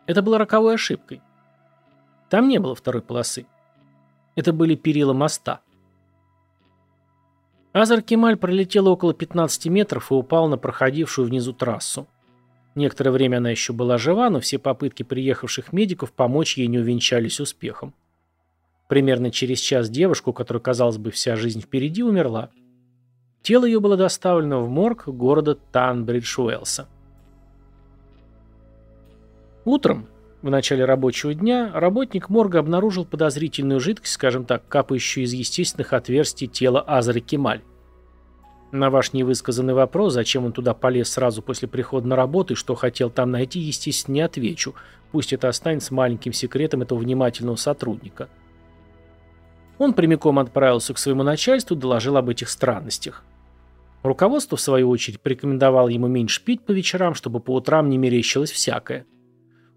Это 0.06 0.22
было 0.22 0.38
роковой 0.38 0.76
ошибкой. 0.76 1.22
Там 2.30 2.48
не 2.48 2.60
было 2.60 2.76
второй 2.76 3.02
полосы. 3.02 3.48
Это 4.36 4.54
были 4.54 4.76
перила 4.76 5.14
моста. 5.14 5.62
Азар 7.74 8.02
Кемаль 8.02 8.38
пролетела 8.38 8.90
около 8.90 9.14
15 9.14 9.66
метров 9.68 10.12
и 10.12 10.14
упал 10.14 10.48
на 10.48 10.58
проходившую 10.58 11.28
внизу 11.28 11.54
трассу. 11.54 12.08
Некоторое 12.76 13.12
время 13.12 13.38
она 13.38 13.50
еще 13.50 13.72
была 13.72 13.98
жива, 13.98 14.30
но 14.30 14.42
все 14.42 14.60
попытки 14.60 15.04
приехавших 15.04 15.72
медиков 15.72 16.12
помочь 16.12 16.58
ей 16.58 16.68
не 16.68 16.78
увенчались 16.78 17.40
успехом. 17.40 17.94
Примерно 18.90 19.32
через 19.32 19.60
час 19.60 19.90
девушка, 19.90 20.30
у 20.30 20.34
которой, 20.34 20.60
казалось 20.60 20.98
бы, 20.98 21.10
вся 21.10 21.38
жизнь 21.38 21.62
впереди, 21.62 22.04
умерла. 22.04 22.52
Тело 23.42 23.66
ее 23.66 23.80
было 23.80 23.96
доставлено 23.96 24.62
в 24.62 24.70
морг 24.70 25.08
города 25.08 25.58
Танбридж-Уэлса. 25.72 26.88
Утром, 29.64 30.08
в 30.42 30.50
начале 30.50 30.86
рабочего 30.86 31.34
дня, 31.34 31.72
работник 31.74 32.30
морга 32.30 32.60
обнаружил 32.60 33.06
подозрительную 33.06 33.80
жидкость, 33.80 34.14
скажем 34.14 34.46
так, 34.46 34.68
капающую 34.68 35.24
из 35.24 35.34
естественных 35.34 35.94
отверстий 35.94 36.48
тела 36.48 36.82
Азры 36.82 37.22
Кемаль. 37.22 37.62
На 38.76 38.90
ваш 38.90 39.14
невысказанный 39.14 39.74
вопрос, 39.74 40.12
зачем 40.12 40.44
он 40.44 40.52
туда 40.52 40.74
полез 40.74 41.10
сразу 41.10 41.42
после 41.42 41.66
прихода 41.66 42.10
на 42.10 42.18
работу 42.18 42.54
и 42.54 42.58
что 42.58 42.76
хотел 42.76 43.10
там 43.10 43.32
найти, 43.32 43.58
естественно, 43.58 44.16
не 44.16 44.22
отвечу. 44.22 44.76
Пусть 45.14 45.32
это 45.32 45.48
останется 45.48 45.94
маленьким 45.94 46.34
секретом 46.34 46.82
этого 46.82 47.00
внимательного 47.00 47.56
сотрудника. 47.56 48.28
Он 49.78 49.94
прямиком 49.94 50.40
отправился 50.40 50.94
к 50.94 50.98
своему 50.98 51.24
начальству 51.24 51.78
и 51.78 51.80
доложил 51.80 52.18
об 52.18 52.28
этих 52.28 52.50
странностях. 52.50 53.24
Руководство, 54.04 54.58
в 54.58 54.62
свою 54.62 54.90
очередь, 54.90 55.22
порекомендовало 55.22 55.88
ему 55.88 56.08
меньше 56.08 56.44
пить 56.44 56.66
по 56.66 56.74
вечерам, 56.74 57.14
чтобы 57.14 57.40
по 57.40 57.52
утрам 57.52 57.90
не 57.90 57.98
мерещилось 57.98 58.52
всякое. 58.52 59.06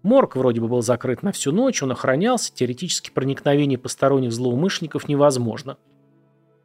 Морг 0.03 0.35
вроде 0.35 0.59
бы 0.59 0.67
был 0.67 0.81
закрыт 0.81 1.23
на 1.23 1.31
всю 1.31 1.53
ночь, 1.53 1.81
он 1.81 1.93
охранялся, 1.93 2.53
теоретически 2.53 3.11
проникновение 3.11 3.77
посторонних 3.77 4.33
злоумышленников 4.33 5.07
невозможно. 5.07 5.77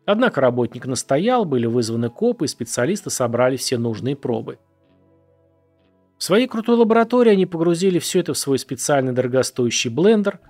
Однако 0.06 0.40
работник 0.40 0.86
настоял, 0.86 1.44
были 1.44 1.66
вызваны 1.66 2.10
копы, 2.10 2.44
и 2.44 2.48
специалисты 2.48 3.10
собрали 3.10 3.56
все 3.56 3.78
нужные 3.78 4.16
пробы. 4.16 4.58
В 6.18 6.22
своей 6.22 6.46
крутой 6.46 6.76
лаборатории 6.76 7.32
они 7.32 7.46
погрузили 7.46 7.98
все 7.98 8.20
это 8.20 8.34
в 8.34 8.38
свой 8.38 8.58
специальный 8.58 9.12
дорогостоящий 9.12 9.90
блендер. 9.90 10.40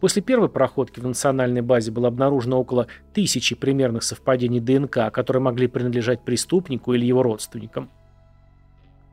После 0.00 0.22
первой 0.22 0.48
проходки 0.48 1.00
в 1.00 1.06
национальной 1.06 1.60
базе 1.60 1.90
было 1.90 2.08
обнаружено 2.08 2.60
около 2.60 2.86
тысячи 3.14 3.56
примерных 3.56 4.02
совпадений 4.02 4.60
ДНК, 4.60 5.12
которые 5.12 5.42
могли 5.42 5.66
принадлежать 5.66 6.24
преступнику 6.24 6.92
или 6.92 7.04
его 7.04 7.22
родственникам. 7.22 7.90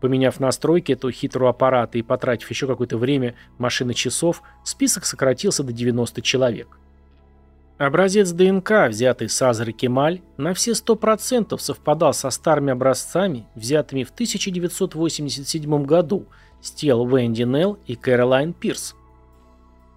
Поменяв 0.02 0.40
настройки 0.40 0.92
этого 0.92 1.12
хитрого 1.12 1.50
аппарата 1.50 1.98
и 1.98 2.04
потратив 2.04 2.50
еще 2.50 2.68
какое-то 2.68 2.98
время 2.98 3.34
машины 3.58 3.94
часов, 3.94 4.44
список 4.64 5.06
сократился 5.06 5.64
до 5.64 5.74
90 5.74 6.22
человек. 6.22 6.78
Образец 7.78 8.32
ДНК, 8.32 8.88
взятый 8.88 9.28
с 9.28 9.42
Азры 9.42 9.74
Кемаль, 9.74 10.22
на 10.38 10.54
все 10.54 10.72
100% 10.72 11.58
совпадал 11.58 12.14
со 12.14 12.30
старыми 12.30 12.72
образцами, 12.72 13.48
взятыми 13.54 14.04
в 14.04 14.12
1987 14.12 15.84
году 15.84 16.26
с 16.62 16.72
тел 16.72 17.06
Венди 17.06 17.44
Нелл 17.44 17.78
и 17.86 17.96
Кэролайн 17.96 18.54
Пирс. 18.54 18.96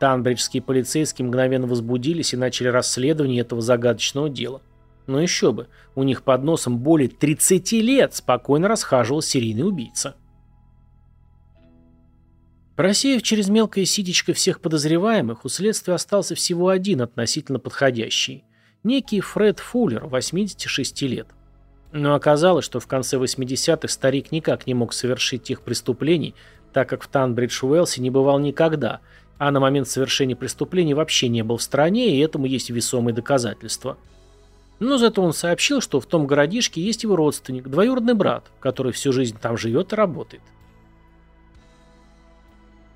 Танбриджские 0.01 0.61
полицейские 0.61 1.29
мгновенно 1.29 1.69
возбудились 1.69 2.35
и 2.35 2.37
начали 2.37 2.67
расследование 2.67 3.43
этого 3.43 3.63
загадочного 3.63 4.29
дела. 4.29 4.61
Но 5.07 5.21
еще 5.21 5.53
бы, 5.53 5.69
у 5.95 6.03
них 6.03 6.25
под 6.25 6.43
носом 6.43 6.79
более 6.79 7.09
30 7.09 7.73
лет 7.73 8.13
спокойно 8.13 8.67
расхаживал 8.67 9.23
серийный 9.23 9.67
убийца. 9.67 10.17
Просеяв 12.79 13.25
через 13.25 13.49
мелкое 13.49 13.85
ситечко 13.85 14.33
всех 14.35 14.61
подозреваемых, 14.61 15.45
у 15.45 15.49
следствия 15.49 15.95
остался 15.95 16.37
всего 16.37 16.69
один 16.69 17.01
относительно 17.03 17.59
подходящий. 17.59 18.45
Некий 18.85 19.21
Фред 19.21 19.59
Фуллер, 19.59 20.07
86 20.07 21.03
лет. 21.03 21.27
Но 21.91 22.15
оказалось, 22.15 22.65
что 22.65 22.79
в 22.79 22.87
конце 22.87 23.17
80-х 23.17 23.89
старик 23.89 24.31
никак 24.31 24.69
не 24.69 24.75
мог 24.75 24.93
совершить 24.93 25.43
тех 25.43 25.63
преступлений, 25.63 26.37
так 26.73 26.89
как 26.89 27.03
в 27.03 27.11
Танбридж-Уэлсе 27.11 28.01
не 28.01 28.11
бывал 28.11 28.39
никогда, 28.39 29.01
а 29.39 29.51
на 29.51 29.59
момент 29.59 29.89
совершения 29.89 30.37
преступлений 30.37 30.95
вообще 30.95 31.27
не 31.27 31.43
был 31.43 31.57
в 31.57 31.63
стране, 31.65 32.15
и 32.15 32.21
этому 32.21 32.47
есть 32.47 32.71
весомые 32.71 33.13
доказательства– 33.13 33.99
но 34.81 34.97
зато 34.97 35.21
он 35.23 35.33
сообщил, 35.33 35.81
что 35.81 36.01
в 36.01 36.07
том 36.07 36.29
городишке 36.29 36.81
есть 36.81 37.03
его 37.03 37.17
родственник, 37.17 37.67
двоюродный 37.67 38.15
брат, 38.15 38.45
который 38.61 38.93
всю 38.93 39.13
жизнь 39.13 39.37
там 39.37 39.57
живет 39.57 39.93
и 39.93 39.97
работает. 39.97 40.43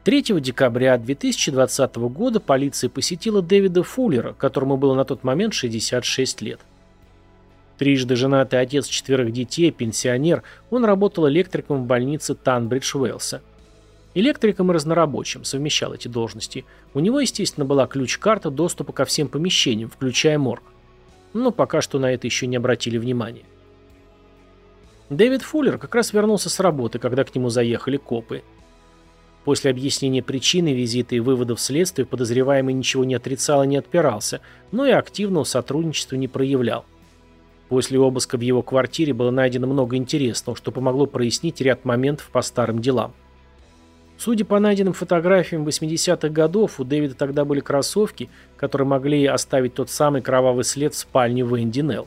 3 0.04 0.40
декабря 0.40 0.98
2020 0.98 1.96
года 1.96 2.40
полиция 2.40 2.90
посетила 2.90 3.40
Дэвида 3.40 3.82
Фуллера, 3.82 4.32
которому 4.32 4.76
было 4.76 4.94
на 4.94 5.04
тот 5.04 5.22
момент 5.22 5.54
66 5.54 6.42
лет. 6.42 6.60
Трижды 7.78 8.16
женатый 8.16 8.60
отец 8.60 8.86
четверых 8.86 9.32
детей, 9.32 9.70
пенсионер, 9.70 10.42
он 10.70 10.84
работал 10.84 11.28
электриком 11.28 11.82
в 11.82 11.86
больнице 11.86 12.34
Танбридж 12.34 12.96
Уэлса. 12.96 13.42
Электриком 14.14 14.70
и 14.70 14.74
разнорабочим, 14.74 15.44
совмещал 15.44 15.94
эти 15.94 16.08
должности. 16.08 16.64
У 16.94 17.00
него, 17.00 17.20
естественно, 17.20 17.64
была 17.64 17.86
ключ-карта 17.86 18.50
доступа 18.50 18.92
ко 18.92 19.04
всем 19.04 19.28
помещениям, 19.28 19.88
включая 19.88 20.38
морг 20.38 20.62
но 21.32 21.50
пока 21.50 21.80
что 21.80 21.98
на 21.98 22.12
это 22.12 22.26
еще 22.26 22.46
не 22.46 22.56
обратили 22.56 22.98
внимания. 22.98 23.44
Дэвид 25.10 25.42
Фуллер 25.42 25.78
как 25.78 25.94
раз 25.94 26.12
вернулся 26.12 26.48
с 26.48 26.60
работы, 26.60 26.98
когда 26.98 27.24
к 27.24 27.34
нему 27.34 27.50
заехали 27.50 27.96
копы. 27.96 28.42
После 29.44 29.70
объяснения 29.70 30.22
причины 30.22 30.72
визита 30.72 31.16
и 31.16 31.20
выводов 31.20 31.60
следствия 31.60 32.04
подозреваемый 32.04 32.74
ничего 32.74 33.04
не 33.04 33.14
отрицал 33.14 33.64
и 33.64 33.66
не 33.66 33.76
отпирался, 33.76 34.40
но 34.70 34.86
и 34.86 34.90
активного 34.90 35.44
сотрудничества 35.44 36.14
не 36.16 36.28
проявлял. 36.28 36.84
После 37.68 37.98
обыска 37.98 38.36
в 38.36 38.40
его 38.42 38.62
квартире 38.62 39.14
было 39.14 39.30
найдено 39.30 39.66
много 39.66 39.96
интересного, 39.96 40.56
что 40.56 40.70
помогло 40.70 41.06
прояснить 41.06 41.60
ряд 41.60 41.84
моментов 41.84 42.28
по 42.30 42.42
старым 42.42 42.80
делам. 42.80 43.14
Судя 44.18 44.44
по 44.44 44.60
найденным 44.60 44.92
фотографиям 44.92 45.66
80-х 45.66 46.28
годов, 46.28 46.78
у 46.78 46.84
Дэвида 46.84 47.14
тогда 47.14 47.44
были 47.44 47.58
кроссовки, 47.58 48.28
которые 48.56 48.86
могли 48.86 49.26
оставить 49.26 49.74
тот 49.74 49.90
самый 49.90 50.22
кровавый 50.22 50.64
след 50.64 50.94
в 50.94 50.98
спальне 50.98 51.42
Венди 51.42 51.80
Нелл. 51.80 52.06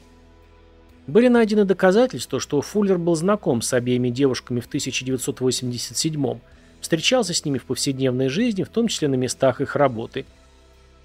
Были 1.08 1.28
найдены 1.28 1.66
доказательства, 1.66 2.40
что 2.40 2.62
Фуллер 2.62 2.98
был 2.98 3.16
знаком 3.16 3.62
с 3.62 3.74
обеими 3.74 4.10
девушками 4.10 4.62
в 4.62 4.68
1987 4.68 6.40
встречался 6.82 7.34
с 7.34 7.46
ними 7.46 7.58
в 7.58 7.66
повседневной 7.66 8.30
жизни, 8.30 8.64
в 8.64 8.70
том 8.70 8.88
числе 8.88 9.08
на 9.08 9.16
местах 9.16 9.62
их 9.62 9.76
работы. 9.76 10.26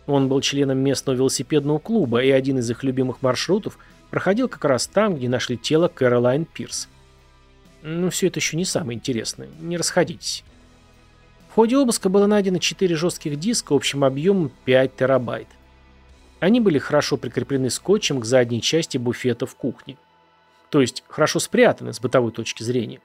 Он 0.07 0.29
был 0.29 0.41
членом 0.41 0.79
местного 0.79 1.17
велосипедного 1.17 1.79
клуба, 1.79 2.23
и 2.23 2.31
один 2.31 2.59
из 2.59 2.71
их 2.71 2.83
любимых 2.83 3.23
маршрутов 3.23 3.79
проходил 4.11 4.49
как 4.49 4.65
раз 4.65 4.87
там, 4.87 5.17
где 5.17 5.29
нашли 5.29 5.57
тело 5.57 5.89
Кэролайн 5.89 6.45
Пирс. 6.45 6.89
Но 7.83 8.11
все 8.11 8.27
это 8.27 8.41
еще 8.41 8.57
не 8.57 8.65
самое 8.65 8.97
интересное, 8.97 9.49
не 9.61 9.77
расходитесь. 9.77 10.45
В 11.49 11.55
ходе 11.55 11.77
обыска 11.77 12.09
было 12.09 12.27
найдено 12.27 12.59
4 12.59 12.95
жестких 12.95 13.39
диска 13.39 13.75
общим 13.75 14.05
объемом 14.05 14.53
5 14.65 14.97
терабайт. 14.97 15.49
Они 16.39 16.61
были 16.61 16.79
хорошо 16.79 17.17
прикреплены 17.17 17.71
скотчем 17.71 18.21
к 18.21 18.25
задней 18.25 18.63
части 18.63 18.99
буфета 18.99 19.47
в 19.47 19.55
кухне. 19.57 19.97
То 20.71 20.81
есть 20.81 21.03
хорошо 21.09 21.41
спрятаны 21.41 21.93
с 21.93 22.01
бытовой 22.01 22.33
точки 22.33 22.63
зрения. 22.63 23.01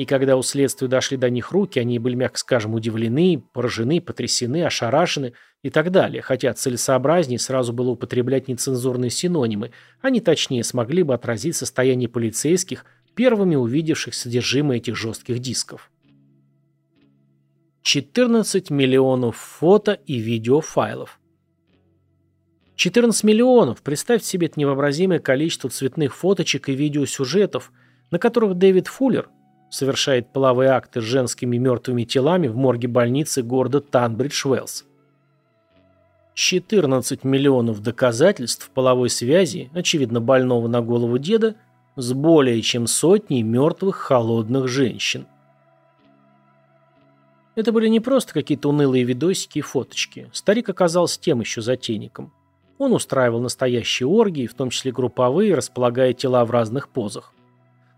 И 0.00 0.06
когда 0.06 0.38
у 0.38 0.42
следствия 0.42 0.88
дошли 0.88 1.18
до 1.18 1.28
них 1.28 1.52
руки, 1.52 1.78
они 1.78 1.98
были, 1.98 2.14
мягко 2.14 2.38
скажем, 2.38 2.72
удивлены, 2.72 3.44
поражены, 3.52 4.00
потрясены, 4.00 4.64
ошарашены 4.64 5.34
и 5.62 5.68
так 5.68 5.90
далее, 5.90 6.22
хотя 6.22 6.54
целесообразнее 6.54 7.38
сразу 7.38 7.74
было 7.74 7.90
употреблять 7.90 8.48
нецензурные 8.48 9.10
синонимы, 9.10 9.72
они 10.00 10.22
точнее 10.22 10.64
смогли 10.64 11.02
бы 11.02 11.12
отразить 11.12 11.54
состояние 11.54 12.08
полицейских, 12.08 12.86
первыми 13.14 13.56
увидевших 13.56 14.14
содержимое 14.14 14.78
этих 14.78 14.96
жестких 14.96 15.38
дисков. 15.38 15.90
14 17.82 18.70
миллионов 18.70 19.36
фото 19.36 19.92
и 20.06 20.16
видеофайлов. 20.16 21.20
14 22.76 23.22
миллионов, 23.22 23.82
представьте 23.82 24.28
себе 24.28 24.46
это 24.46 24.58
невообразимое 24.58 25.18
количество 25.18 25.68
цветных 25.68 26.16
фоточек 26.16 26.70
и 26.70 26.74
видеосюжетов, 26.74 27.70
на 28.10 28.18
которых 28.18 28.54
Дэвид 28.54 28.86
Фуллер 28.86 29.28
совершает 29.70 30.32
половые 30.32 30.70
акты 30.70 31.00
с 31.00 31.04
женскими 31.04 31.56
мертвыми 31.56 32.04
телами 32.04 32.48
в 32.48 32.56
морге 32.56 32.88
больницы 32.88 33.42
города 33.42 33.80
Танбридж-Уэллс. 33.80 34.84
14 36.34 37.24
миллионов 37.24 37.82
доказательств 37.82 38.70
половой 38.70 39.10
связи, 39.10 39.70
очевидно 39.74 40.20
больного 40.20 40.68
на 40.68 40.80
голову 40.80 41.18
деда, 41.18 41.54
с 41.96 42.12
более 42.12 42.60
чем 42.62 42.86
сотней 42.86 43.42
мертвых 43.42 43.96
холодных 43.96 44.68
женщин. 44.68 45.26
Это 47.56 47.72
были 47.72 47.88
не 47.88 48.00
просто 48.00 48.32
какие-то 48.32 48.68
унылые 48.68 49.04
видосики 49.04 49.58
и 49.58 49.62
фоточки. 49.62 50.30
Старик 50.32 50.68
оказался 50.68 51.20
тем 51.20 51.40
еще 51.40 51.60
затейником. 51.60 52.32
Он 52.78 52.94
устраивал 52.94 53.40
настоящие 53.40 54.06
оргии, 54.06 54.46
в 54.46 54.54
том 54.54 54.70
числе 54.70 54.92
групповые, 54.92 55.54
располагая 55.54 56.14
тела 56.14 56.44
в 56.46 56.50
разных 56.50 56.88
позах. 56.88 57.34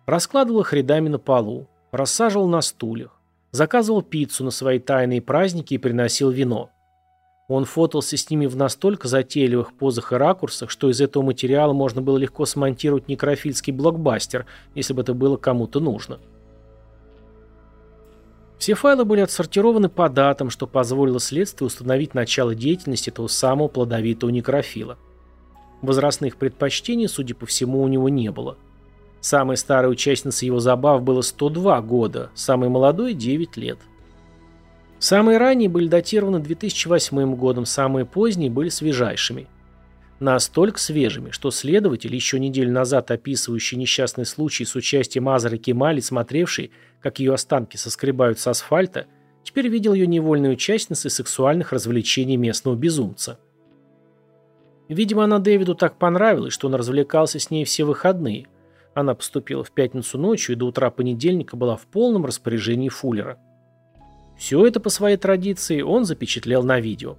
Раскладывал 0.06 0.62
их 0.62 0.72
рядами 0.72 1.08
на 1.08 1.18
полу, 1.18 1.68
рассаживал 1.92 2.48
на 2.48 2.60
стульях, 2.60 3.20
заказывал 3.52 4.02
пиццу 4.02 4.44
на 4.44 4.50
свои 4.50 4.78
тайные 4.78 5.22
праздники 5.22 5.74
и 5.74 5.78
приносил 5.78 6.30
вино. 6.30 6.70
Он 7.48 7.64
фотался 7.64 8.16
с 8.16 8.30
ними 8.30 8.46
в 8.46 8.56
настолько 8.56 9.08
затейливых 9.08 9.74
позах 9.74 10.12
и 10.12 10.16
ракурсах, 10.16 10.70
что 10.70 10.88
из 10.90 11.00
этого 11.00 11.22
материала 11.22 11.72
можно 11.72 12.00
было 12.00 12.16
легко 12.16 12.46
смонтировать 12.46 13.08
некрофильский 13.08 13.72
блокбастер, 13.72 14.46
если 14.74 14.94
бы 14.94 15.02
это 15.02 15.12
было 15.12 15.36
кому-то 15.36 15.78
нужно. 15.78 16.18
Все 18.58 18.74
файлы 18.74 19.04
были 19.04 19.20
отсортированы 19.20 19.88
по 19.88 20.08
датам, 20.08 20.48
что 20.48 20.66
позволило 20.66 21.18
следствию 21.18 21.66
установить 21.66 22.14
начало 22.14 22.54
деятельности 22.54 23.10
этого 23.10 23.26
самого 23.26 23.68
плодовитого 23.68 24.30
некрофила. 24.30 24.98
Возрастных 25.82 26.36
предпочтений, 26.36 27.08
судя 27.08 27.34
по 27.34 27.44
всему, 27.44 27.82
у 27.82 27.88
него 27.88 28.08
не 28.08 28.30
было. 28.30 28.56
Самой 29.22 29.56
старой 29.56 29.92
участницей 29.92 30.46
его 30.46 30.58
забав 30.58 31.02
было 31.02 31.22
102 31.22 31.80
года, 31.82 32.30
самой 32.34 32.68
молодой– 32.68 33.14
9 33.14 33.56
лет. 33.56 33.78
Самые 34.98 35.38
ранние 35.38 35.68
были 35.68 35.86
датированы 35.86 36.40
2008 36.40 37.36
годом, 37.36 37.64
самые 37.64 38.04
поздние 38.04 38.50
были 38.50 38.68
свежайшими. 38.68 39.46
Настолько 40.18 40.80
свежими, 40.80 41.30
что 41.30 41.52
следователь, 41.52 42.12
еще 42.12 42.40
неделю 42.40 42.72
назад 42.72 43.12
описывающий 43.12 43.78
несчастный 43.78 44.26
случай 44.26 44.64
с 44.64 44.74
участием 44.74 45.28
Азары 45.28 45.56
Кемали, 45.56 46.00
смотревший, 46.00 46.72
как 47.00 47.20
ее 47.20 47.32
останки 47.32 47.76
соскребают 47.76 48.40
с 48.40 48.48
асфальта, 48.48 49.06
теперь 49.44 49.68
видел 49.68 49.94
ее 49.94 50.08
невольной 50.08 50.52
участницей 50.52 51.12
сексуальных 51.12 51.72
развлечений 51.72 52.36
местного 52.36 52.74
безумца. 52.74 53.38
Видимо, 54.88 55.22
она 55.22 55.38
Дэвиду 55.38 55.76
так 55.76 55.96
понравилась, 55.96 56.52
что 56.52 56.66
он 56.66 56.74
развлекался 56.74 57.38
с 57.38 57.50
ней 57.50 57.64
все 57.64 57.84
выходные. 57.84 58.48
Она 58.94 59.14
поступила 59.14 59.64
в 59.64 59.72
пятницу 59.72 60.18
ночью 60.18 60.54
и 60.54 60.58
до 60.58 60.66
утра 60.66 60.90
понедельника 60.90 61.56
была 61.56 61.76
в 61.76 61.86
полном 61.86 62.26
распоряжении 62.26 62.88
Фуллера. 62.88 63.38
Все 64.36 64.66
это 64.66 64.80
по 64.80 64.90
своей 64.90 65.16
традиции 65.16 65.82
он 65.82 66.04
запечатлел 66.04 66.62
на 66.62 66.80
видео. 66.80 67.16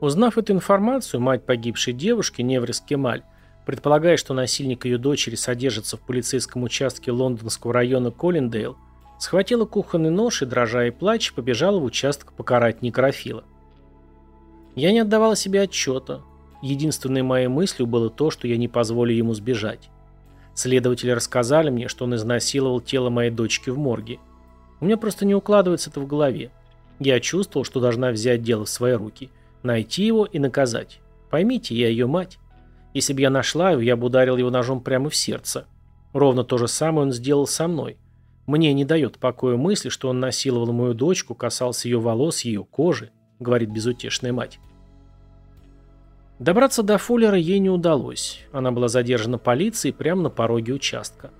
Узнав 0.00 0.38
эту 0.38 0.52
информацию, 0.52 1.20
мать 1.20 1.44
погибшей 1.44 1.92
девушки, 1.92 2.42
Неврис 2.42 2.80
Кемаль, 2.80 3.24
предполагая, 3.66 4.16
что 4.16 4.34
насильник 4.34 4.84
ее 4.84 4.98
дочери 4.98 5.34
содержится 5.34 5.96
в 5.96 6.00
полицейском 6.00 6.62
участке 6.62 7.10
лондонского 7.10 7.72
района 7.72 8.10
Коллиндейл, 8.10 8.76
схватила 9.18 9.64
кухонный 9.64 10.10
нож 10.10 10.42
и, 10.42 10.46
дрожа 10.46 10.86
и 10.86 10.90
плача, 10.90 11.34
побежала 11.34 11.78
в 11.78 11.84
участок 11.84 12.32
покарать 12.32 12.82
некрофила. 12.82 13.44
Я 14.74 14.92
не 14.92 15.00
отдавала 15.00 15.34
себе 15.34 15.62
отчета. 15.62 16.22
Единственной 16.62 17.22
моей 17.22 17.46
мыслью 17.46 17.86
было 17.86 18.10
то, 18.10 18.30
что 18.30 18.48
я 18.48 18.56
не 18.56 18.68
позволю 18.68 19.12
ему 19.12 19.34
сбежать. 19.34 19.90
Следователи 20.54 21.10
рассказали 21.10 21.70
мне, 21.70 21.86
что 21.88 22.04
он 22.04 22.16
изнасиловал 22.16 22.80
тело 22.80 23.10
моей 23.10 23.30
дочки 23.30 23.70
в 23.70 23.78
морге. 23.78 24.18
У 24.80 24.84
меня 24.84 24.96
просто 24.96 25.24
не 25.24 25.34
укладывается 25.34 25.90
это 25.90 26.00
в 26.00 26.06
голове. 26.06 26.50
Я 26.98 27.20
чувствовал, 27.20 27.64
что 27.64 27.80
должна 27.80 28.10
взять 28.10 28.42
дело 28.42 28.64
в 28.64 28.68
свои 28.68 28.94
руки. 28.94 29.30
Найти 29.62 30.04
его 30.04 30.24
и 30.24 30.38
наказать. 30.38 31.00
Поймите, 31.30 31.76
я 31.76 31.88
ее 31.88 32.06
мать. 32.06 32.38
Если 32.94 33.12
бы 33.12 33.20
я 33.20 33.30
нашла 33.30 33.70
его, 33.70 33.80
я 33.80 33.96
бы 33.96 34.06
ударил 34.06 34.36
его 34.36 34.50
ножом 34.50 34.80
прямо 34.80 35.10
в 35.10 35.16
сердце. 35.16 35.66
Ровно 36.12 36.42
то 36.42 36.58
же 36.58 36.66
самое 36.66 37.06
он 37.06 37.12
сделал 37.12 37.46
со 37.46 37.68
мной. 37.68 37.96
Мне 38.46 38.72
не 38.72 38.84
дает 38.84 39.18
покоя 39.18 39.56
мысли, 39.56 39.90
что 39.90 40.08
он 40.08 40.20
насиловал 40.20 40.72
мою 40.72 40.94
дочку, 40.94 41.34
касался 41.34 41.86
ее 41.86 42.00
волос, 42.00 42.40
ее 42.40 42.64
кожи, 42.64 43.10
говорит 43.38 43.70
безутешная 43.70 44.32
мать. 44.32 44.58
Добраться 46.38 46.84
до 46.84 46.98
Фуллера 46.98 47.36
ей 47.36 47.58
не 47.58 47.68
удалось. 47.68 48.40
Она 48.52 48.70
была 48.70 48.88
задержана 48.88 49.38
полицией 49.38 49.92
прямо 49.92 50.22
на 50.22 50.30
пороге 50.30 50.72
участка. 50.72 51.30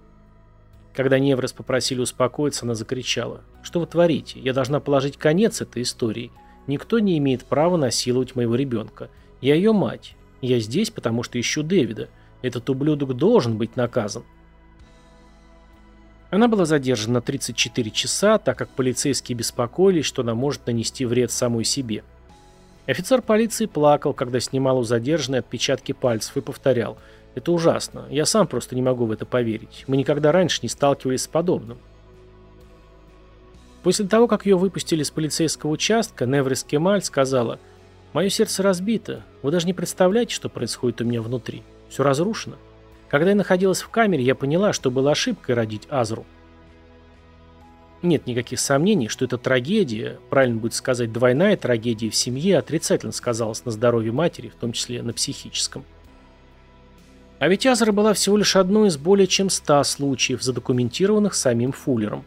Когда 0.93 1.21
Неврос 1.21 1.53
попросили 1.53 2.01
успокоиться, 2.01 2.65
она 2.65 2.75
закричала. 2.75 3.43
«Что 3.63 3.79
вы 3.79 3.87
творите? 3.87 4.41
Я 4.41 4.53
должна 4.53 4.81
положить 4.81 5.17
конец 5.17 5.61
этой 5.61 5.83
истории. 5.83 6.33
Никто 6.67 6.99
не 6.99 7.17
имеет 7.19 7.45
права 7.45 7.77
насиловать 7.77 8.35
моего 8.35 8.57
ребенка. 8.57 9.09
Я 9.41 9.55
ее 9.55 9.73
мать. 9.73 10.17
Я 10.41 10.59
здесь, 10.59 10.91
потому 10.91 11.23
что 11.23 11.39
ищу 11.39 11.63
Дэвида. 11.63 12.09
Этот 12.43 12.69
ублюдок 12.69 13.17
должен 13.17 13.57
быть 13.57 13.77
наказан. 13.77 14.25
Она 16.31 16.49
была 16.49 16.67
задержана 16.67 17.23
34 17.23 17.91
часа, 17.93 18.39
так 18.39 18.59
как 18.59 18.69
полицейские 18.71 19.37
беспокоились, 19.37 20.05
что 20.05 20.23
она 20.23 20.35
может 20.35 20.67
нанести 20.67 21.07
вред 21.07 21.31
самой 21.31 21.65
себе. 21.65 22.03
Офицер 22.89 23.21
полиции 23.21 23.67
плакал, 23.67 24.15
когда 24.15 24.41
снимал 24.41 24.79
у 24.79 24.83
задержанной 24.83 25.41
отпечатки 25.41 25.93
пальцев 25.93 26.39
и 26.39 26.41
повторял 26.41 26.97
«Это 27.35 27.53
ужасно. 27.53 28.07
Я 28.09 28.25
сам 28.25 28.47
просто 28.47 28.75
не 28.75 28.81
могу 28.81 29.05
в 29.05 29.13
это 29.13 29.27
поверить. 29.27 29.85
Мы 29.87 29.99
никогда 29.99 30.33
раньше 30.33 30.61
не 30.63 30.71
сталкивались 30.71 31.25
с 31.25 31.29
подобным». 31.29 31.77
После 33.83 34.07
того, 34.07 34.27
как 34.27 34.47
ее 34.47 34.57
выпустили 34.57 35.03
с 35.03 35.11
полицейского 35.11 35.71
участка, 35.71 36.25
Неврис 36.25 36.65
Кемаль 36.65 37.03
сказала, 37.03 37.61
«Мое 38.15 38.31
сердце 38.31 38.63
разбито. 38.63 39.23
Вы 39.43 39.51
даже 39.51 39.67
не 39.67 39.75
представляете, 39.75 40.35
что 40.35 40.49
происходит 40.49 41.03
у 41.03 41.05
меня 41.05 41.21
внутри. 41.21 41.63
Все 41.91 42.03
разрушено. 42.03 42.57
Когда 43.11 43.31
я 43.31 43.37
находилась 43.37 43.83
в 43.83 43.91
камере, 43.91 44.25
я 44.25 44.35
поняла, 44.35 44.73
что 44.73 44.91
было 44.91 45.11
ошибкой 45.11 45.57
родить 45.57 45.87
Азру. 45.91 46.25
Нет 48.03 48.27
никаких 48.27 48.61
сомнений, 48.61 49.09
что 49.09 49.25
эта 49.25 49.39
трагедия, 49.39 50.19
правильно 50.31 50.61
будет 50.61 50.75
сказать, 50.75 51.13
двойная 51.13 51.57
трагедия 51.57 52.11
в 52.11 52.15
семье, 52.15 52.59
отрицательно 52.59 53.13
сказалась 53.13 53.65
на 53.65 53.73
здоровье 53.73 54.13
матери, 54.13 54.49
в 54.49 54.55
том 54.55 54.73
числе 54.73 55.03
на 55.03 55.13
психическом. 55.13 55.85
А 57.41 57.49
ведь 57.49 57.67
Азра 57.67 57.93
была 57.93 58.15
всего 58.15 58.37
лишь 58.37 58.57
одной 58.57 58.89
из 58.89 58.97
более 58.97 59.27
чем 59.27 59.51
ста 59.51 59.83
случаев, 59.83 60.43
задокументированных 60.43 61.35
самим 61.35 61.73
Фуллером. 61.73 62.25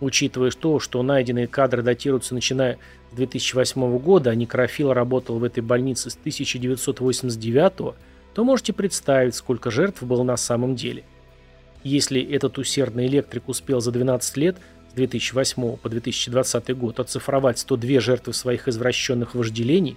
Учитывая 0.00 0.50
то, 0.50 0.80
что 0.80 1.02
найденные 1.02 1.46
кадры 1.46 1.82
датируются 1.82 2.34
начиная 2.34 2.78
с 3.12 3.16
2008 3.16 3.98
года, 3.98 4.30
а 4.30 4.34
некрофил 4.34 4.92
работал 4.92 5.38
в 5.38 5.44
этой 5.44 5.62
больнице 5.62 6.10
с 6.10 6.16
1989 6.16 7.94
то 8.34 8.44
можете 8.44 8.72
представить, 8.72 9.34
сколько 9.34 9.70
жертв 9.70 10.02
было 10.02 10.24
на 10.24 10.36
самом 10.36 10.74
деле. 10.74 11.04
Если 11.84 12.20
этот 12.20 12.58
усердный 12.58 13.06
электрик 13.06 13.48
успел 13.48 13.80
за 13.80 13.92
12 13.92 14.36
лет, 14.38 14.56
2008 14.94 15.76
по 15.76 15.88
2020 15.88 16.76
год 16.76 17.00
оцифровать 17.00 17.58
102 17.58 18.00
жертвы 18.00 18.32
своих 18.32 18.68
извращенных 18.68 19.34
вожделений, 19.34 19.96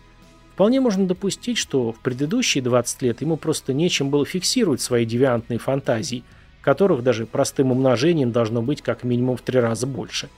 вполне 0.53 0.81
можно 0.81 1.05
допустить, 1.05 1.57
что 1.57 1.91
в 1.91 1.99
предыдущие 1.99 2.63
20 2.63 3.01
лет 3.03 3.21
ему 3.21 3.37
просто 3.37 3.73
нечем 3.73 4.09
было 4.09 4.25
фиксировать 4.25 4.81
свои 4.81 5.05
девиантные 5.05 5.59
фантазии, 5.59 6.23
которых 6.61 7.03
даже 7.03 7.25
простым 7.25 7.71
умножением 7.71 8.31
должно 8.31 8.61
быть 8.61 8.81
как 8.81 9.03
минимум 9.03 9.37
в 9.37 9.41
три 9.41 9.59
раза 9.59 9.87
больше. 9.87 10.29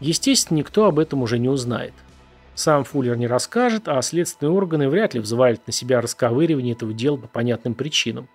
Естественно, 0.00 0.58
никто 0.58 0.84
об 0.86 0.98
этом 0.98 1.22
уже 1.22 1.38
не 1.38 1.48
узнает. 1.48 1.94
Сам 2.54 2.84
Фуллер 2.84 3.16
не 3.16 3.26
расскажет, 3.26 3.88
а 3.88 4.00
следственные 4.02 4.52
органы 4.52 4.88
вряд 4.88 5.14
ли 5.14 5.20
взвалят 5.20 5.66
на 5.66 5.72
себя 5.72 6.00
расковыривание 6.00 6.74
этого 6.74 6.92
дела 6.92 7.16
по 7.16 7.26
понятным 7.26 7.74
причинам. 7.74 8.28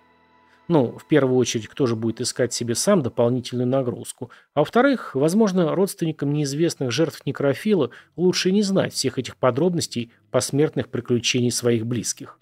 Ну, 0.70 0.96
в 0.96 1.04
первую 1.04 1.36
очередь, 1.36 1.66
кто 1.66 1.86
же 1.86 1.96
будет 1.96 2.20
искать 2.20 2.52
себе 2.52 2.76
сам 2.76 3.02
дополнительную 3.02 3.66
нагрузку. 3.66 4.30
А 4.54 4.60
во-вторых, 4.60 5.16
возможно, 5.16 5.74
родственникам 5.74 6.32
неизвестных 6.32 6.92
жертв 6.92 7.26
некрофила 7.26 7.90
лучше 8.14 8.52
не 8.52 8.62
знать 8.62 8.94
всех 8.94 9.18
этих 9.18 9.36
подробностей 9.36 10.12
посмертных 10.30 10.88
приключений 10.88 11.50
своих 11.50 11.86
близких. 11.86 12.38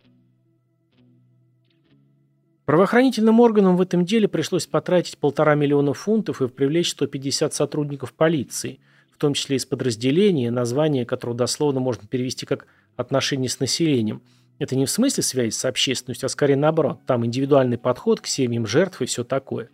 Правоохранительным 2.67 3.41
органам 3.41 3.79
в 3.79 3.81
этом 3.81 4.05
деле 4.05 4.29
пришлось 4.29 4.67
потратить 4.67 5.17
полтора 5.17 5.55
миллиона 5.55 5.95
фунтов 5.95 6.43
и 6.43 6.49
привлечь 6.49 6.91
150 6.91 7.55
сотрудников 7.55 8.13
полиции, 8.13 8.79
в 9.11 9.17
том 9.17 9.33
числе 9.33 9.57
из 9.57 9.65
подразделения, 9.65 10.51
название 10.51 11.07
которого 11.07 11.35
дословно 11.35 11.81
можно 11.81 12.07
перевести 12.07 12.45
как 12.45 12.67
«отношения 12.95 13.49
с 13.49 13.59
населением», 13.59 14.21
это 14.59 14.75
не 14.75 14.87
в 14.87 14.91
смысле 14.91 15.23
связи 15.23 15.51
с 15.51 15.65
общественностью, 15.65 16.27
а 16.27 16.31
скорее 16.31 16.57
наоборот. 16.57 16.99
Там 17.07 17.25
индивидуальный 17.25 17.79
подход 17.79 18.21
к 18.21 18.27
семьям 18.27 18.67
жертв 18.67 19.01
и 19.01 19.07
все 19.07 19.23
такое. 19.23 19.71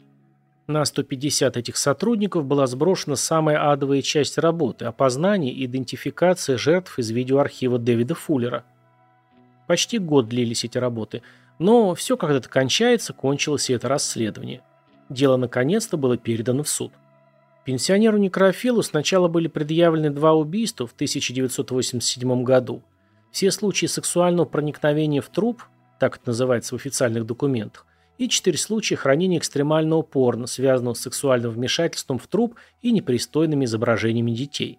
На 0.67 0.85
150 0.85 1.57
этих 1.57 1.77
сотрудников 1.77 2.45
была 2.45 2.67
сброшена 2.67 3.17
самая 3.17 3.71
адовая 3.71 4.03
часть 4.03 4.39
работы– 4.39 4.85
опознание 4.87 5.53
и 5.53 5.67
идентификация 5.67 6.57
жертв 6.57 6.99
из 6.99 7.11
видеоархива 7.11 7.79
Дэвида 7.79 8.15
Фуллера. 8.15 8.65
Почти 9.67 9.99
год 9.99 10.29
длились 10.29 10.65
эти 10.65 10.79
работы, 10.79 11.23
но 11.59 11.95
все 11.95 12.17
когда-то 12.17 12.49
кончается, 12.49 13.13
кончилось 13.13 13.69
и 13.69 13.75
это 13.75 13.89
расследование. 13.89 14.63
Дело 15.11 15.37
наконец-то 15.37 15.97
было 15.97 16.17
передано 16.17 16.63
в 16.63 16.69
суд. 16.69 16.93
Пенсионеру-некрофилу 17.65 18.83
сначала 18.83 19.29
были 19.29 19.49
предъявлены 19.49 20.11
два 20.11 20.33
убийства 20.35 20.87
в 20.87 20.93
1987 20.93 22.43
году– 22.43 22.83
все 23.35 23.51
случаи 23.51 23.87
сексуального 23.87 24.47
проникновения 24.47 25.21
в 25.21 25.29
труп, 25.29 25.65
так 25.99 26.19
это 26.19 26.29
называется 26.29 26.77
в 26.77 26.79
официальных 26.79 27.27
документах, 27.27 27.85
и 28.17 28.29
четыре 28.29 28.57
случая 28.57 28.95
хранения 28.95 29.39
экстремального 29.39 30.03
порно, 30.03 30.47
связанного 30.47 30.95
с 30.95 31.01
сексуальным 31.01 31.51
вмешательством 31.51 32.21
в 32.21 32.29
труп 32.29 32.55
и 32.81 32.93
непристойными 32.93 33.65
изображениями 33.65 34.31
детей. 34.31 34.79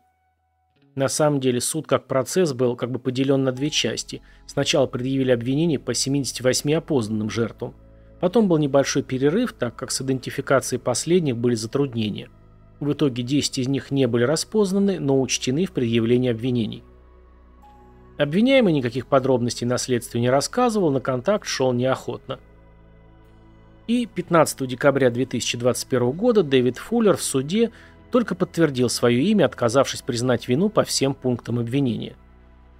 На 0.95 1.09
самом 1.09 1.41
деле 1.41 1.59
суд 1.59 1.85
как 1.85 2.07
процесс 2.07 2.53
был 2.53 2.77
как 2.77 2.91
бы 2.91 2.99
поделен 2.99 3.43
на 3.43 3.51
две 3.51 3.69
части. 3.69 4.21
Сначала 4.47 4.87
предъявили 4.87 5.31
обвинения 5.31 5.77
по 5.77 5.93
78 5.93 6.75
опознанным 6.75 7.29
жертвам. 7.29 7.75
Потом 8.21 8.47
был 8.47 8.57
небольшой 8.57 9.03
перерыв, 9.03 9.51
так 9.51 9.75
как 9.75 9.91
с 9.91 9.99
идентификацией 10.01 10.79
последних 10.79 11.35
были 11.35 11.55
затруднения. 11.55 12.29
В 12.79 12.93
итоге 12.93 13.21
10 13.21 13.57
из 13.57 13.67
них 13.67 13.91
не 13.91 14.07
были 14.07 14.23
распознаны, 14.23 15.01
но 15.01 15.19
учтены 15.19 15.65
в 15.65 15.73
предъявлении 15.73 16.31
обвинений. 16.31 16.83
Обвиняемый 18.17 18.73
никаких 18.73 19.07
подробностей 19.07 19.67
на 19.67 19.77
следствие 19.77 20.21
не 20.21 20.29
рассказывал, 20.29 20.91
на 20.91 21.01
контакт 21.01 21.47
шел 21.47 21.73
неохотно. 21.73 22.39
И 23.87 24.05
15 24.05 24.67
декабря 24.67 25.09
2021 25.09 26.11
года 26.11 26.41
Дэвид 26.41 26.77
Фуллер 26.77 27.17
в 27.17 27.23
суде 27.23 27.71
только 28.11 28.33
подтвердил 28.33 28.89
свое 28.89 29.21
имя, 29.23 29.45
отказавшись 29.45 30.01
признать 30.01 30.47
вину 30.47 30.69
по 30.69 30.83
всем 30.83 31.13
пунктам 31.13 31.59
обвинения. 31.59 32.15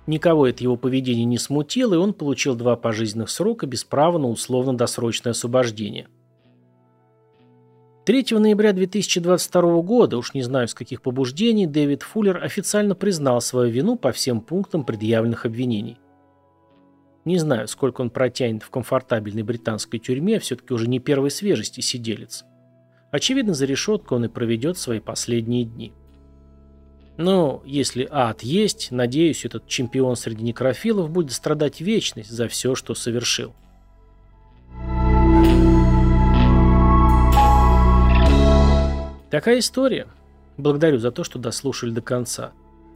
Никого 0.08 0.48
это 0.48 0.64
его 0.64 0.78
поведение 0.78 1.26
не 1.26 1.38
смутило, 1.38 1.96
и 1.96 1.98
он 1.98 2.14
получил 2.14 2.56
два 2.56 2.76
пожизненных 2.76 3.30
срока 3.30 3.66
без 3.66 3.84
права 3.84 4.18
на 4.18 4.30
условно-досрочное 4.30 5.32
освобождение. 5.32 6.08
3 8.06 8.38
ноября 8.38 8.72
2022 8.72 9.82
года, 9.82 10.20
уж 10.20 10.36
не 10.36 10.44
знаю 10.44 10.68
с 10.68 10.76
каких 10.76 11.02
побуждений, 11.02 11.66
Дэвид 11.66 12.04
Фуллер 12.04 12.44
официально 12.44 12.94
признал 12.94 13.42
свою 13.42 13.72
вину 13.72 13.96
по 13.96 14.12
всем 14.12 14.42
пунктам 14.42 14.84
предъявленных 14.84 15.48
обвинений. 15.48 15.98
Не 17.26 17.40
знаю, 17.40 17.68
сколько 17.68 18.02
он 18.02 18.12
протянет 18.12 18.62
в 18.62 18.70
комфортабельной 18.70 19.42
британской 19.42 19.98
тюрьме, 19.98 20.38
все-таки 20.38 20.72
уже 20.72 20.88
не 20.88 21.00
первой 21.00 21.32
свежести 21.32 21.82
сиделец. 21.82 22.46
Очевидно, 23.10 23.56
за 23.56 23.66
решеткой 23.66 24.20
он 24.20 24.26
и 24.26 24.28
проведет 24.28 24.78
свои 24.78 25.00
последние 25.00 25.66
дни. 25.66 25.92
Но 27.18 27.64
если 27.66 28.08
ад 28.12 28.44
есть, 28.44 28.92
надеюсь, 28.92 29.46
этот 29.46 29.68
чемпион 29.68 30.16
среди 30.16 30.44
некрофилов 30.44 31.10
будет 31.10 31.32
страдать 31.32 31.82
вечность 31.82 32.30
за 32.30 32.50
все, 32.50 32.76
что 32.76 32.94
совершил. 32.94 33.56
Такая 39.36 39.60
история. 39.60 40.08
Благодарю 40.56 40.98
за 40.98 41.12
то, 41.12 41.26
что 41.26 41.40
дослушали 41.40 41.92
до 41.92 42.02
конца. 42.02 42.54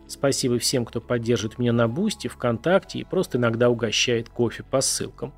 Спасибо 0.08 0.58
всем, 0.58 0.86
кто 0.86 1.02
поддерживает 1.02 1.60
меня 1.60 1.74
на 1.74 1.90
Бусти, 1.90 2.30
ВКонтакте 2.30 3.00
и 3.00 3.04
просто 3.04 3.38
иногда 3.38 3.70
угощает 3.70 4.30
кофе 4.30 4.64
по 4.64 4.80
ссылкам. 4.80 5.34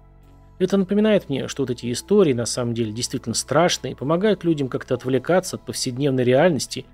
Это 0.59 0.77
напоминает 0.77 1.27
мне, 1.27 1.47
что 1.47 1.63
вот 1.63 1.71
эти 1.71 1.91
истории 1.91 2.33
на 2.33 2.45
самом 2.45 2.75
деле 2.75 2.91
действительно 2.91 3.33
страшные 3.33 3.93
и 3.93 3.95
помогают 3.95 4.43
людям 4.43 4.67
как-то 4.69 4.93
отвлекаться 4.93 5.55
от 5.55 5.65
повседневной 5.65 6.23
реальности, 6.23 6.85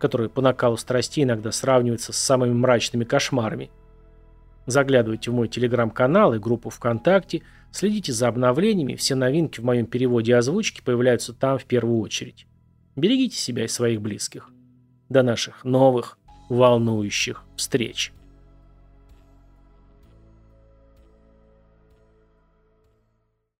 которая 0.00 0.28
по 0.28 0.42
накалу 0.42 0.76
страстей 0.76 1.22
иногда 1.22 1.52
сравнивается 1.52 2.12
с 2.12 2.18
самыми 2.18 2.54
мрачными 2.54 3.04
кошмарами. 3.04 3.70
Заглядывайте 4.66 5.30
в 5.30 5.34
мой 5.34 5.46
телеграм-канал 5.46 6.34
и 6.34 6.40
группу 6.40 6.68
ВКонтакте, 6.68 7.42
следите 7.70 8.12
за 8.12 8.26
обновлениями, 8.26 8.96
все 8.96 9.14
новинки 9.14 9.60
в 9.60 9.64
моем 9.64 9.86
переводе 9.86 10.32
и 10.32 10.34
озвучке 10.34 10.82
появляются 10.82 11.32
там 11.32 11.58
в 11.58 11.64
первую 11.64 12.00
очередь. 12.00 12.48
Берегите 12.96 13.36
себя 13.36 13.64
и 13.64 13.68
своих 13.68 14.00
близких. 14.00 14.50
До 15.08 15.22
наших 15.22 15.64
новых 15.64 16.18
волнующих 16.48 17.44
встреч. 17.56 18.12